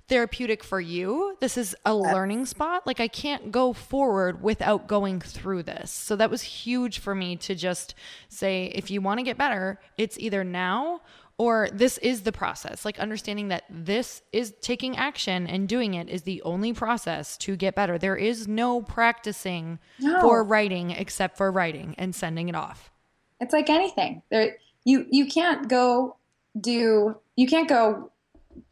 [0.10, 1.38] therapeutic for you.
[1.40, 2.86] This is a learning spot.
[2.86, 5.92] Like i can't go forward without going through this.
[5.92, 7.96] So that was huge for me to just
[8.28, 11.02] say if you want to get better it's either now
[11.40, 12.84] or this is the process.
[12.86, 17.56] Like understanding that this is taking action and doing it is the only process to
[17.56, 17.98] get better.
[17.98, 20.20] There is no practicing no.
[20.20, 22.92] for writing except for writing and sending it off.
[23.40, 24.22] It's like anything.
[24.30, 26.18] There you you can't go
[26.60, 28.12] do you can't go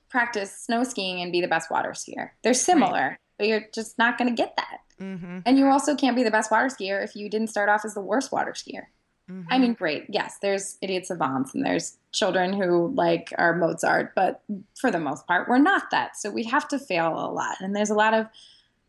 [0.09, 2.31] practice snow skiing and be the best water skier.
[2.43, 3.17] They're similar right.
[3.37, 4.79] but you're just not going to get that.
[4.99, 5.41] Mm-hmm.
[5.45, 7.93] and you also can't be the best water skier if you didn't start off as
[7.93, 8.85] the worst water skier
[9.29, 9.53] Mm-hmm.
[9.53, 10.05] I mean, great.
[10.09, 14.41] Yes, there's idiot savants and there's children who like are Mozart, but
[14.79, 16.15] for the most part, we're not that.
[16.17, 17.57] So we have to fail a lot.
[17.59, 18.27] And there's a lot of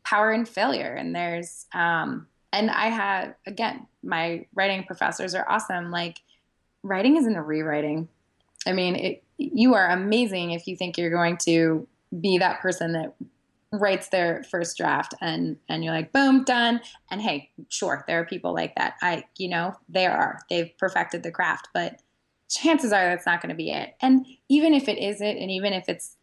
[0.04, 0.94] power in failure.
[0.94, 5.90] And there's, um, and I have, again, my writing professors are awesome.
[5.90, 6.20] Like,
[6.82, 8.08] writing isn't a rewriting.
[8.66, 11.86] I mean, it, you are amazing if you think you're going to
[12.20, 13.14] be that person that
[13.72, 16.80] writes their first draft and and you're like boom done.
[17.10, 18.94] And hey sure there are people like that.
[19.02, 20.40] I you know there are.
[20.48, 22.00] They've perfected the craft but
[22.50, 23.94] chances are that's not going to be it.
[24.00, 26.16] And even if it is it and even if it's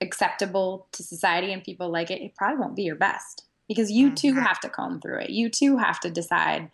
[0.00, 4.08] acceptable to society and people like it it probably won't be your best because you
[4.08, 4.14] mm-hmm.
[4.14, 5.30] too have to comb through it.
[5.30, 6.70] You too have to decide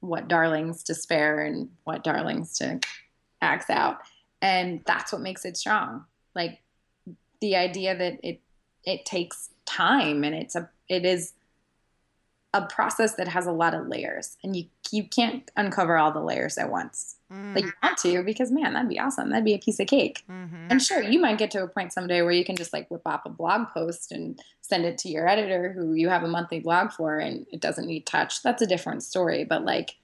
[0.00, 2.80] what darlings to spare and what darlings to
[3.42, 3.98] axe out.
[4.40, 6.04] And that's what makes it strong.
[6.34, 6.62] Like
[7.40, 8.40] the idea that it
[8.84, 11.32] it takes time and it's a it is
[12.52, 16.20] a process that has a lot of layers and you you can't uncover all the
[16.20, 17.16] layers at once.
[17.32, 17.54] Mm.
[17.54, 19.30] like you want to because man that'd be awesome.
[19.30, 20.24] That'd be a piece of cake.
[20.28, 20.66] Mm-hmm.
[20.70, 23.02] and sure you might get to a point someday where you can just like whip
[23.06, 26.58] up a blog post and send it to your editor who you have a monthly
[26.58, 28.42] blog for and it doesn't need touch.
[28.42, 29.44] That's a different story.
[29.44, 29.96] But like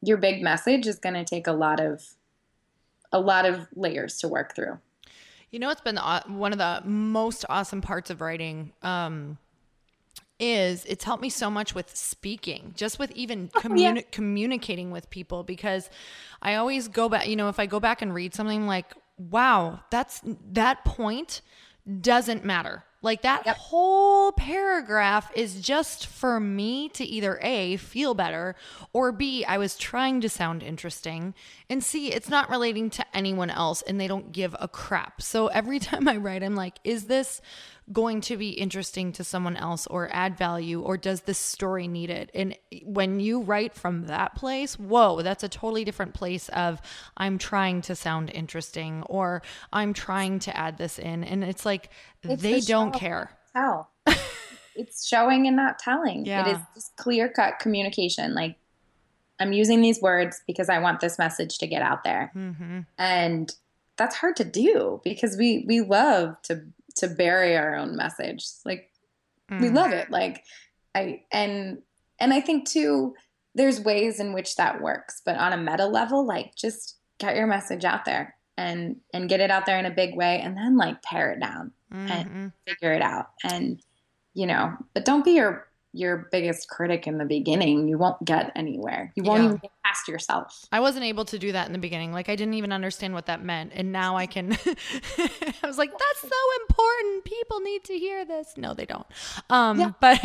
[0.00, 2.14] your big message is going to take a lot of
[3.12, 4.78] a lot of layers to work through
[5.50, 8.72] you know, it's been one of the most awesome parts of writing.
[8.82, 9.38] Um,
[10.42, 14.02] is it's helped me so much with speaking, just with even oh, communi- yeah.
[14.10, 15.90] communicating with people because
[16.40, 19.80] I always go back, you know, if I go back and read something like, wow,
[19.90, 20.22] that's
[20.52, 21.42] that point
[22.00, 22.84] doesn't matter.
[23.02, 23.56] Like that yep.
[23.56, 28.56] whole paragraph paragraph is just for me to either A, feel better,
[28.92, 31.34] or B, I was trying to sound interesting,
[31.68, 35.22] and C, it's not relating to anyone else and they don't give a crap.
[35.22, 37.40] So every time I write, I'm like, is this
[37.92, 42.10] going to be interesting to someone else or add value or does this story need
[42.10, 42.30] it?
[42.34, 46.80] And when you write from that place whoa that's a totally different place of
[47.16, 51.24] i'm trying to sound interesting or i'm trying to add this in.
[51.24, 51.90] And it's like
[52.22, 53.30] it's they the don't care.
[53.52, 53.90] tell
[54.76, 56.24] it's showing and not telling.
[56.24, 56.48] Yeah.
[56.48, 58.56] it is just clear cut communication like
[59.40, 62.30] i'm using these words because i want this message to get out there.
[62.36, 62.80] Mm-hmm.
[62.98, 63.54] and
[63.96, 66.62] that's hard to do because we we love to
[66.96, 68.46] to bury our own message.
[68.64, 68.90] Like
[69.50, 69.60] mm.
[69.60, 70.10] we love it.
[70.10, 70.44] Like
[70.94, 71.78] I and
[72.18, 73.14] and I think too
[73.54, 77.46] there's ways in which that works, but on a meta level, like just get your
[77.46, 80.76] message out there and and get it out there in a big way and then
[80.76, 82.10] like pare it down mm-hmm.
[82.10, 83.28] and figure it out.
[83.42, 83.82] And
[84.34, 88.52] you know, but don't be your your biggest critic in the beginning, you won't get
[88.54, 89.12] anywhere.
[89.16, 89.48] You won't yeah.
[89.48, 90.66] even get past yourself.
[90.70, 92.12] I wasn't able to do that in the beginning.
[92.12, 93.72] Like I didn't even understand what that meant.
[93.74, 94.52] And now I can
[95.18, 97.24] I was like, that's so important.
[97.24, 98.54] People need to hear this.
[98.56, 99.06] No, they don't.
[99.48, 99.92] Um yeah.
[100.00, 100.20] but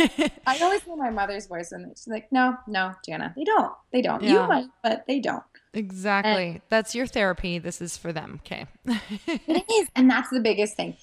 [0.47, 3.73] I always hear my mother's voice and she's like, No, no, Jana, they don't.
[3.91, 4.21] They don't.
[4.21, 4.43] Yeah.
[4.43, 5.43] You might, but they don't.
[5.73, 6.47] Exactly.
[6.47, 7.59] And that's your therapy.
[7.59, 8.39] This is for them.
[8.45, 8.65] Okay.
[9.27, 9.87] it is.
[9.95, 10.95] And that's the biggest thing.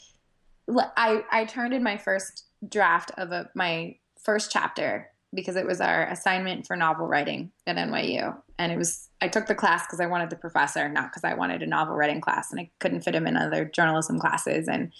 [0.96, 5.80] I, I turned in my first draft of a, my first chapter because it was
[5.80, 8.36] our assignment for novel writing at NYU.
[8.58, 11.34] And it was, I took the class because I wanted the professor, not because I
[11.34, 14.68] wanted a novel writing class and I couldn't fit him in other journalism classes.
[14.68, 14.92] And,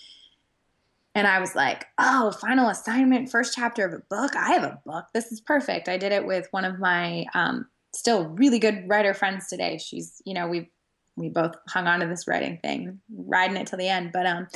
[1.15, 4.35] and I was like, oh, final assignment, first chapter of a book.
[4.35, 5.07] I have a book.
[5.13, 5.89] This is perfect.
[5.89, 9.77] I did it with one of my um, still really good writer friends today.
[9.77, 10.71] She's, you know, we
[11.15, 14.13] we both hung on to this writing thing, riding it till the end.
[14.13, 14.47] But um,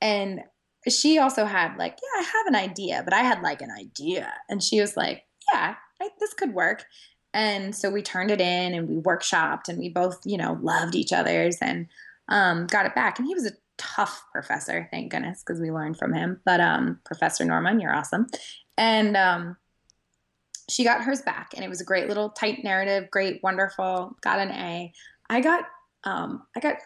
[0.00, 0.40] and
[0.86, 4.32] she also had like, yeah, I have an idea, but I had like an idea.
[4.48, 6.84] And she was like, yeah, I, this could work.
[7.34, 10.94] And so we turned it in and we workshopped and we both, you know, loved
[10.94, 11.86] each other's and
[12.28, 13.18] um, got it back.
[13.18, 16.40] And he was a tough professor, thank goodness, because we learned from him.
[16.44, 18.26] But um, Professor Norman, you're awesome.
[18.76, 19.56] And um,
[20.68, 24.38] she got hers back and it was a great little tight narrative, great, wonderful, got
[24.38, 24.92] an A.
[25.28, 25.64] I got
[26.04, 26.76] um, I got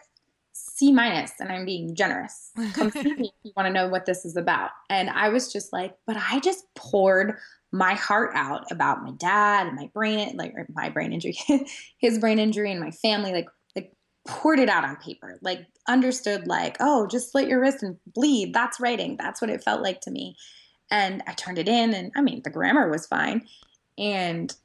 [0.53, 2.51] C minus and I'm being generous.
[2.73, 4.69] Come see me if you want to know what this is about.
[4.89, 7.37] And I was just like, but I just poured
[7.71, 11.35] my heart out about my dad and my brain, like my brain injury,
[11.97, 13.91] his brain injury and my family, like, like
[14.27, 18.53] poured it out on paper, like understood like, oh, just slit your wrist and bleed.
[18.53, 19.17] That's writing.
[19.17, 20.37] That's what it felt like to me.
[20.91, 23.47] And I turned it in and I mean, the grammar was fine
[23.97, 24.55] and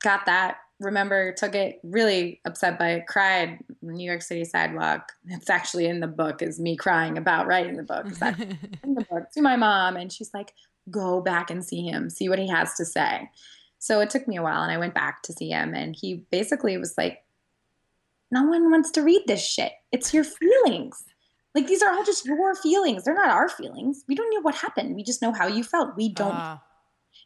[0.00, 5.12] got that remember took it really upset by it cried new york city sidewalk.
[5.26, 8.06] It's actually in the book is me crying about writing the book.
[8.84, 10.54] In the book to my mom and she's like
[10.90, 13.28] go back and see him see what he has to say.
[13.80, 16.26] So it took me a while and i went back to see him and he
[16.30, 17.24] basically was like
[18.30, 19.72] no one wants to read this shit.
[19.90, 21.04] It's your feelings.
[21.54, 23.04] Like these are all just your feelings.
[23.04, 24.04] They're not our feelings.
[24.06, 24.94] We don't know what happened.
[24.94, 25.96] We just know how you felt.
[25.96, 26.58] We don't uh.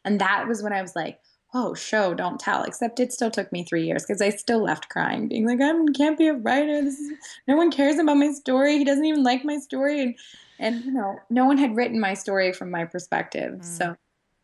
[0.05, 1.19] and that was when i was like
[1.53, 2.63] oh, show, don't tell.
[2.63, 5.71] Except it still took me three years because I still left crying, being like, I
[5.95, 6.81] can't be a writer.
[6.81, 7.13] This is,
[7.47, 8.77] no one cares about my story.
[8.77, 10.01] He doesn't even like my story.
[10.01, 10.15] And,
[10.59, 13.59] and you know, no one had written my story from my perspective.
[13.59, 13.63] Mm.
[13.63, 13.95] So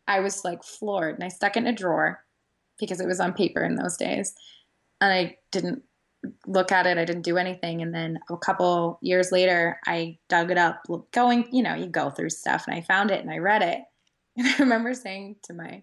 [0.06, 1.16] I was like floored.
[1.16, 2.24] And I stuck it in a drawer
[2.78, 4.34] because it was on paper in those days.
[5.00, 5.82] And I didn't
[6.46, 6.98] look at it.
[6.98, 7.82] I didn't do anything.
[7.82, 10.82] And then a couple years later, I dug it up,
[11.12, 13.80] going, you know, you go through stuff and I found it and I read it.
[14.36, 15.82] And I remember saying to my,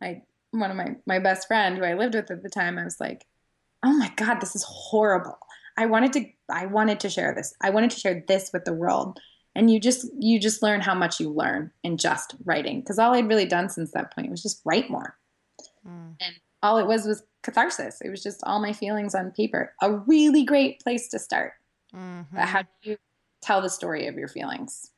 [0.00, 0.20] my
[0.54, 3.00] one of my my best friend who I lived with at the time, I was
[3.00, 3.26] like,
[3.82, 5.38] "Oh my god, this is horrible.
[5.76, 7.54] I wanted to I wanted to share this.
[7.60, 9.20] I wanted to share this with the world."
[9.56, 13.14] And you just you just learn how much you learn in just writing because all
[13.14, 15.16] I'd really done since that point was just write more.
[15.86, 16.16] Mm.
[16.20, 18.00] And all it was was catharsis.
[18.00, 19.74] It was just all my feelings on paper.
[19.82, 21.52] A really great place to start.
[21.94, 22.36] Mm-hmm.
[22.36, 22.96] How do you
[23.42, 24.90] tell the story of your feelings?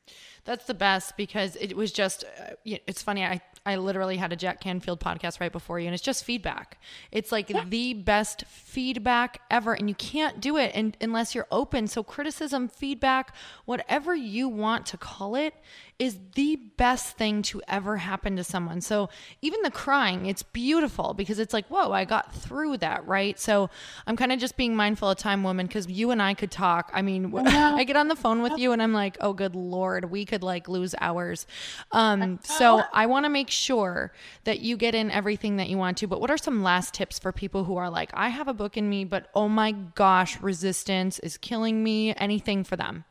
[0.47, 3.25] That's the best because it was just, uh, it's funny.
[3.25, 6.81] I, I literally had a Jack Canfield podcast right before you, and it's just feedback.
[7.11, 7.65] It's like yeah.
[7.67, 11.87] the best feedback ever, and you can't do it unless you're open.
[11.87, 13.35] So, criticism, feedback,
[13.65, 15.53] whatever you want to call it,
[15.99, 18.81] is the best thing to ever happen to someone.
[18.81, 19.09] So
[19.41, 23.39] even the crying, it's beautiful because it's like, whoa, I got through that, right?
[23.39, 23.71] So
[24.05, 26.91] I'm kind of just being mindful of time, woman, because you and I could talk.
[26.93, 30.11] I mean, I get on the phone with you and I'm like, oh, good Lord,
[30.11, 31.47] we could like lose hours.
[31.91, 35.97] Um, so I want to make sure that you get in everything that you want
[35.97, 36.07] to.
[36.07, 38.77] But what are some last tips for people who are like, I have a book
[38.77, 42.13] in me, but oh my gosh, resistance is killing me?
[42.15, 43.05] Anything for them?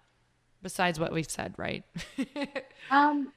[0.66, 1.84] Besides what we've said, right?
[2.90, 3.32] um,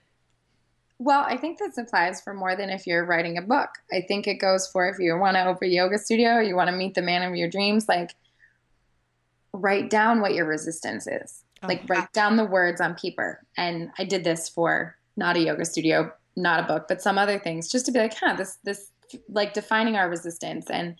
[0.97, 3.69] well, I think this applies for more than if you're writing a book.
[3.93, 6.71] I think it goes for if you want to open a yoga studio, you want
[6.71, 8.15] to meet the man of your dreams, like
[9.53, 11.43] write down what your resistance is.
[11.61, 11.67] Oh.
[11.67, 13.45] Like write down the words on paper.
[13.55, 17.37] And I did this for not a yoga studio, not a book, but some other
[17.37, 18.89] things, just to be like, huh, this this
[19.29, 20.67] like defining our resistance.
[20.71, 20.95] And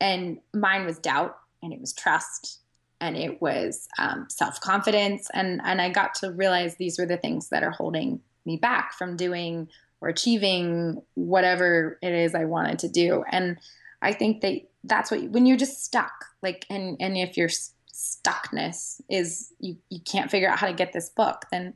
[0.00, 2.60] and mine was doubt and it was trust
[3.00, 5.28] and it was um, self-confidence.
[5.34, 8.94] And and i got to realize these were the things that are holding me back
[8.94, 9.68] from doing
[10.00, 13.24] or achieving whatever it is i wanted to do.
[13.30, 13.58] And
[14.02, 19.00] i think that that's what when you're just stuck like and and if your stuckness
[19.08, 21.74] is you you can't figure out how to get this book then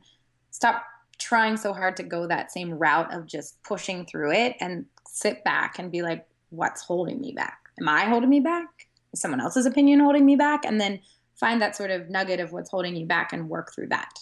[0.50, 0.84] stop
[1.18, 5.42] trying so hard to go that same route of just pushing through it and sit
[5.44, 7.58] back and be like what's holding me back?
[7.80, 11.00] Am i holding me back someone else's opinion holding me back and then
[11.34, 14.12] find that sort of nugget of what's holding you back and work through that.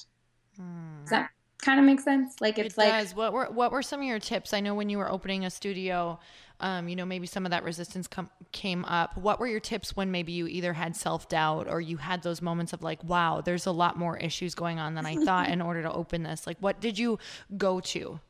[0.61, 1.03] Mm.
[1.03, 1.31] does that
[1.63, 2.37] kind of make sense?
[2.41, 3.15] Like it's it like does.
[3.15, 4.53] what were what were some of your tips?
[4.53, 6.19] I know when you were opening a studio
[6.61, 9.17] um, you know maybe some of that resistance com- came up.
[9.17, 12.73] What were your tips when maybe you either had self-doubt or you had those moments
[12.73, 15.83] of like wow there's a lot more issues going on than i thought in order
[15.83, 16.47] to open this.
[16.47, 17.19] Like what did you
[17.57, 18.21] go to?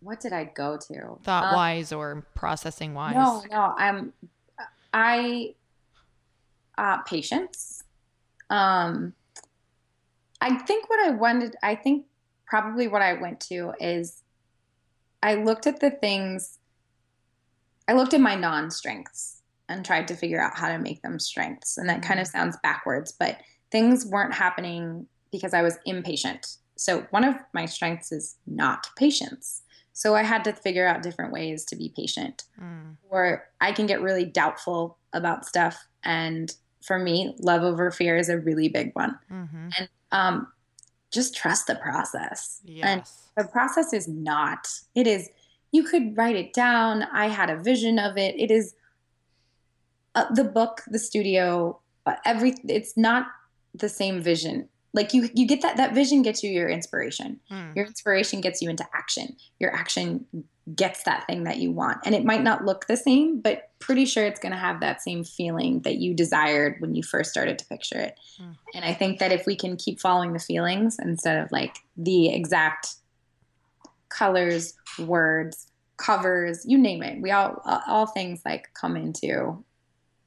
[0.00, 1.18] What did i go to?
[1.22, 3.14] Thought wise um, or processing wise?
[3.14, 4.12] no no i'm
[4.94, 5.54] I
[6.78, 7.82] uh, patience.
[8.48, 9.12] Um,
[10.40, 12.06] I think what I wanted, I think
[12.46, 14.22] probably what I went to is
[15.22, 16.58] I looked at the things,
[17.88, 21.18] I looked at my non strengths and tried to figure out how to make them
[21.18, 21.76] strengths.
[21.76, 22.38] And that kind of mm-hmm.
[22.38, 23.38] sounds backwards, but
[23.72, 26.58] things weren't happening because I was impatient.
[26.76, 29.62] So one of my strengths is not patience.
[29.94, 32.42] So I had to figure out different ways to be patient.
[32.60, 32.96] Mm.
[33.08, 35.86] Or I can get really doubtful about stuff.
[36.02, 39.16] And for me, love over fear is a really big one.
[39.30, 39.68] Mm-hmm.
[39.78, 40.48] And um,
[41.12, 42.60] just trust the process.
[42.64, 42.84] Yes.
[42.84, 45.30] And the process is not, it is,
[45.70, 47.04] you could write it down.
[47.12, 48.34] I had a vision of it.
[48.36, 48.74] It is
[50.16, 51.78] uh, the book, the studio,
[52.24, 53.28] every, it's not
[53.74, 57.76] the same vision like you you get that that vision gets you your inspiration mm.
[57.76, 60.24] your inspiration gets you into action your action
[60.74, 64.06] gets that thing that you want and it might not look the same but pretty
[64.06, 67.58] sure it's going to have that same feeling that you desired when you first started
[67.58, 68.56] to picture it mm.
[68.74, 72.28] and i think that if we can keep following the feelings instead of like the
[72.28, 72.94] exact
[74.08, 75.66] colors words
[75.96, 79.62] covers you name it we all all things like come into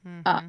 [0.06, 0.20] mm-hmm.
[0.24, 0.42] uh,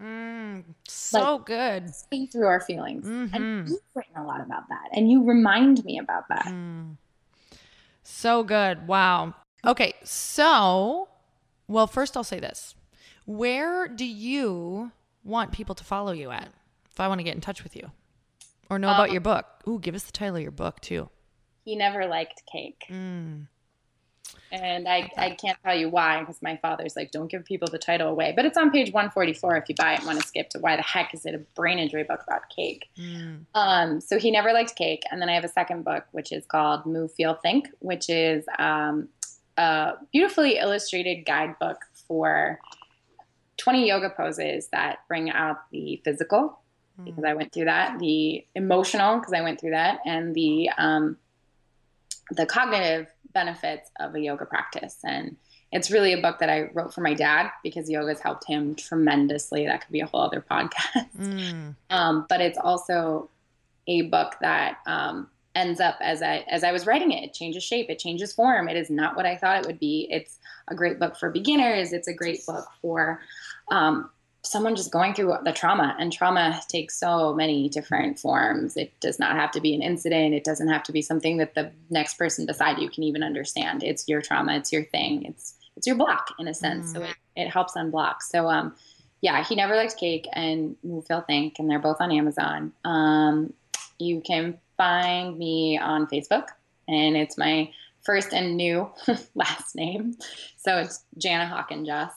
[0.00, 1.94] Mm, so like, good.
[1.94, 3.06] Speak through our feelings.
[3.06, 3.34] Mm-hmm.
[3.34, 4.88] And you've written a lot about that.
[4.92, 6.46] And you remind me about that.
[6.46, 6.96] Mm.
[8.02, 8.86] So good.
[8.86, 9.34] Wow.
[9.66, 9.92] Okay.
[10.02, 11.08] So,
[11.68, 12.74] well, first I'll say this.
[13.26, 14.92] Where do you
[15.22, 16.48] want people to follow you at
[16.90, 17.90] if I want to get in touch with you
[18.70, 19.46] or know um, about your book?
[19.68, 21.10] Ooh, give us the title of your book too.
[21.64, 22.84] He never liked cake.
[22.88, 23.46] Mm
[24.52, 27.78] and I, I can't tell you why because my father's like don't give people the
[27.78, 30.50] title away but it's on page 144 if you buy it and want to skip
[30.50, 33.40] to why the heck is it a brain injury book about cake mm.
[33.54, 36.44] um, so he never liked cake and then i have a second book which is
[36.46, 39.08] called move feel think which is um,
[39.56, 42.58] a beautifully illustrated guidebook for
[43.58, 46.60] 20 yoga poses that bring out the physical
[47.00, 47.04] mm.
[47.04, 51.16] because i went through that the emotional because i went through that and the um,
[52.32, 54.98] the cognitive benefits of a yoga practice.
[55.04, 55.36] And
[55.72, 58.74] it's really a book that I wrote for my dad because yoga has helped him
[58.74, 59.66] tremendously.
[59.66, 61.08] That could be a whole other podcast.
[61.18, 61.76] Mm.
[61.90, 63.30] Um, but it's also
[63.86, 67.62] a book that um, ends up as I as I was writing it, it changes
[67.62, 68.68] shape, it changes form.
[68.68, 70.08] It is not what I thought it would be.
[70.10, 71.92] It's a great book for beginners.
[71.92, 73.20] It's a great book for
[73.70, 74.10] um,
[74.42, 78.76] someone just going through the trauma and trauma takes so many different forms.
[78.76, 80.34] It does not have to be an incident.
[80.34, 83.82] It doesn't have to be something that the next person beside you can even understand.
[83.82, 84.56] It's your trauma.
[84.56, 85.24] It's your thing.
[85.24, 86.90] It's it's your block in a sense.
[86.90, 86.92] Mm.
[86.94, 88.22] so it, it helps unblock.
[88.22, 88.74] So um
[89.20, 90.76] yeah he never liked cake and
[91.06, 92.72] feel think and they're both on amazon.
[92.84, 93.52] Um
[93.98, 96.48] you can find me on facebook
[96.88, 97.70] and it's my
[98.02, 98.90] first and new
[99.34, 100.16] last name.
[100.56, 102.12] So it's jana hawkinjoss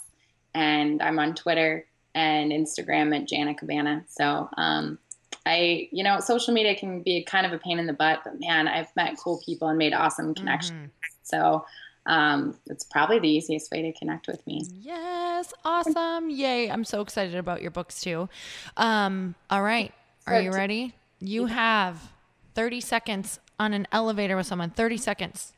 [0.55, 1.86] and i'm on twitter
[2.16, 4.05] and Instagram at Jana Cabana.
[4.07, 4.99] So um,
[5.45, 8.39] I, you know, social media can be kind of a pain in the butt, but
[8.39, 10.78] man, I've met cool people and made awesome connections.
[10.78, 10.88] Mm-hmm.
[11.24, 11.66] So
[12.05, 14.66] um, it's probably the easiest way to connect with me.
[14.82, 16.30] Yes, awesome!
[16.30, 16.70] Yay!
[16.70, 18.30] I'm so excited about your books too.
[18.76, 19.93] Um, all right,
[20.28, 20.93] are you ready?
[21.20, 22.11] You have
[22.55, 24.70] 30 seconds on an elevator with someone.
[24.70, 25.53] 30 seconds,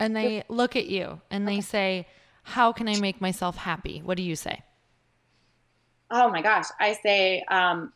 [0.00, 2.08] and they look at you and they say,
[2.42, 4.62] "How can I make myself happy?" What do you say?
[6.10, 7.92] Oh my gosh, I say, um,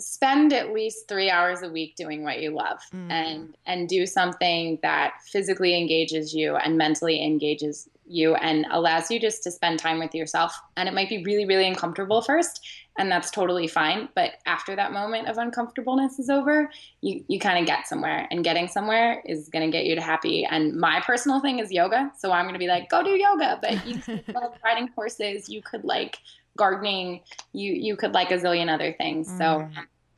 [0.00, 3.10] spend at least three hours a week doing what you love mm.
[3.10, 9.18] and and do something that physically engages you and mentally engages you and allows you
[9.18, 10.54] just to spend time with yourself.
[10.76, 12.66] And it might be really really uncomfortable first
[12.98, 14.08] and that's totally fine.
[14.14, 16.70] But after that moment of uncomfortableness is over
[17.00, 18.26] you you kind of get somewhere.
[18.32, 20.44] And getting somewhere is going to get you to happy.
[20.44, 22.10] And my personal thing is yoga.
[22.18, 23.60] So i'm going to be like go do yoga.
[23.62, 25.48] But you could love riding horses.
[25.48, 26.18] You could like
[26.56, 27.20] gardening
[27.52, 29.38] you you could like a zillion other things mm.
[29.38, 29.68] so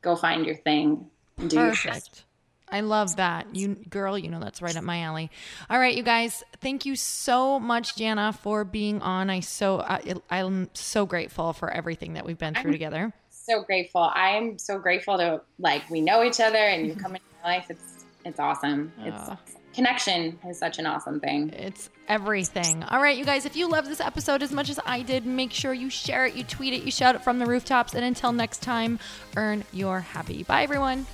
[0.01, 1.09] go find your thing
[1.47, 2.23] do Perfect.
[2.69, 3.55] I love that.
[3.55, 5.31] You girl, you know that's right up my alley.
[5.69, 9.29] All right, you guys, thank you so much Jana for being on.
[9.29, 13.13] I so I, I'm so grateful for everything that we've been through I'm together.
[13.29, 14.11] So grateful.
[14.13, 17.67] I'm so grateful to like we know each other and you come into my life.
[17.69, 18.91] It's it's awesome.
[18.99, 21.51] It's connection is such an awesome thing.
[21.51, 22.83] It's everything.
[22.85, 25.53] All right, you guys, if you love this episode as much as I did, make
[25.53, 27.93] sure you share it, you tweet it, you shout it from the rooftops.
[27.93, 28.97] And until next time,
[29.35, 30.41] earn your happy.
[30.41, 31.05] Bye, everyone.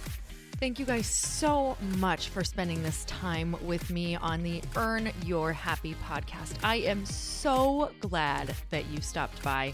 [0.61, 5.51] Thank you guys so much for spending this time with me on the Earn Your
[5.51, 6.53] Happy podcast.
[6.63, 9.73] I am so glad that you stopped by.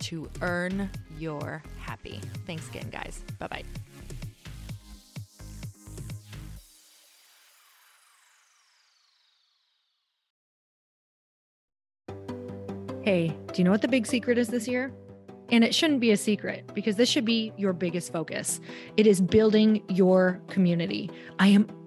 [0.00, 2.20] to earn your happy.
[2.46, 3.22] Thanks again, guys.
[3.38, 3.64] Bye bye.
[13.02, 14.92] Hey, do you know what the big secret is this year?
[15.50, 18.60] And it shouldn't be a secret because this should be your biggest focus.
[18.96, 21.10] It is building your community.
[21.38, 21.66] I am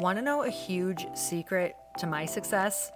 [0.00, 2.90] Want to know a huge secret to my success?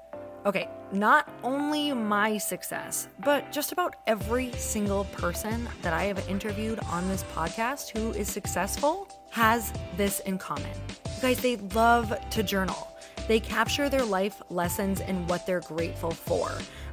[0.47, 6.79] Okay, not only my success, but just about every single person that I have interviewed
[6.89, 10.71] on this podcast who is successful has this in common.
[11.17, 12.94] You guys, they love to journal.
[13.29, 16.51] They capture their life lessons and what they're grateful for.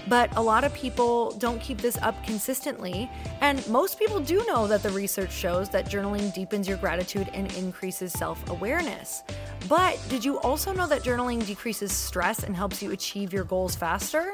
[0.08, 3.10] But a lot of people don't keep this up consistently.
[3.42, 7.52] And most people do know that the research shows that journaling deepens your gratitude and
[7.56, 9.24] increases self awareness.
[9.68, 13.76] But did you also know that journaling decreases stress and helps you achieve your goals
[13.76, 14.34] faster?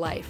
[0.01, 0.29] life.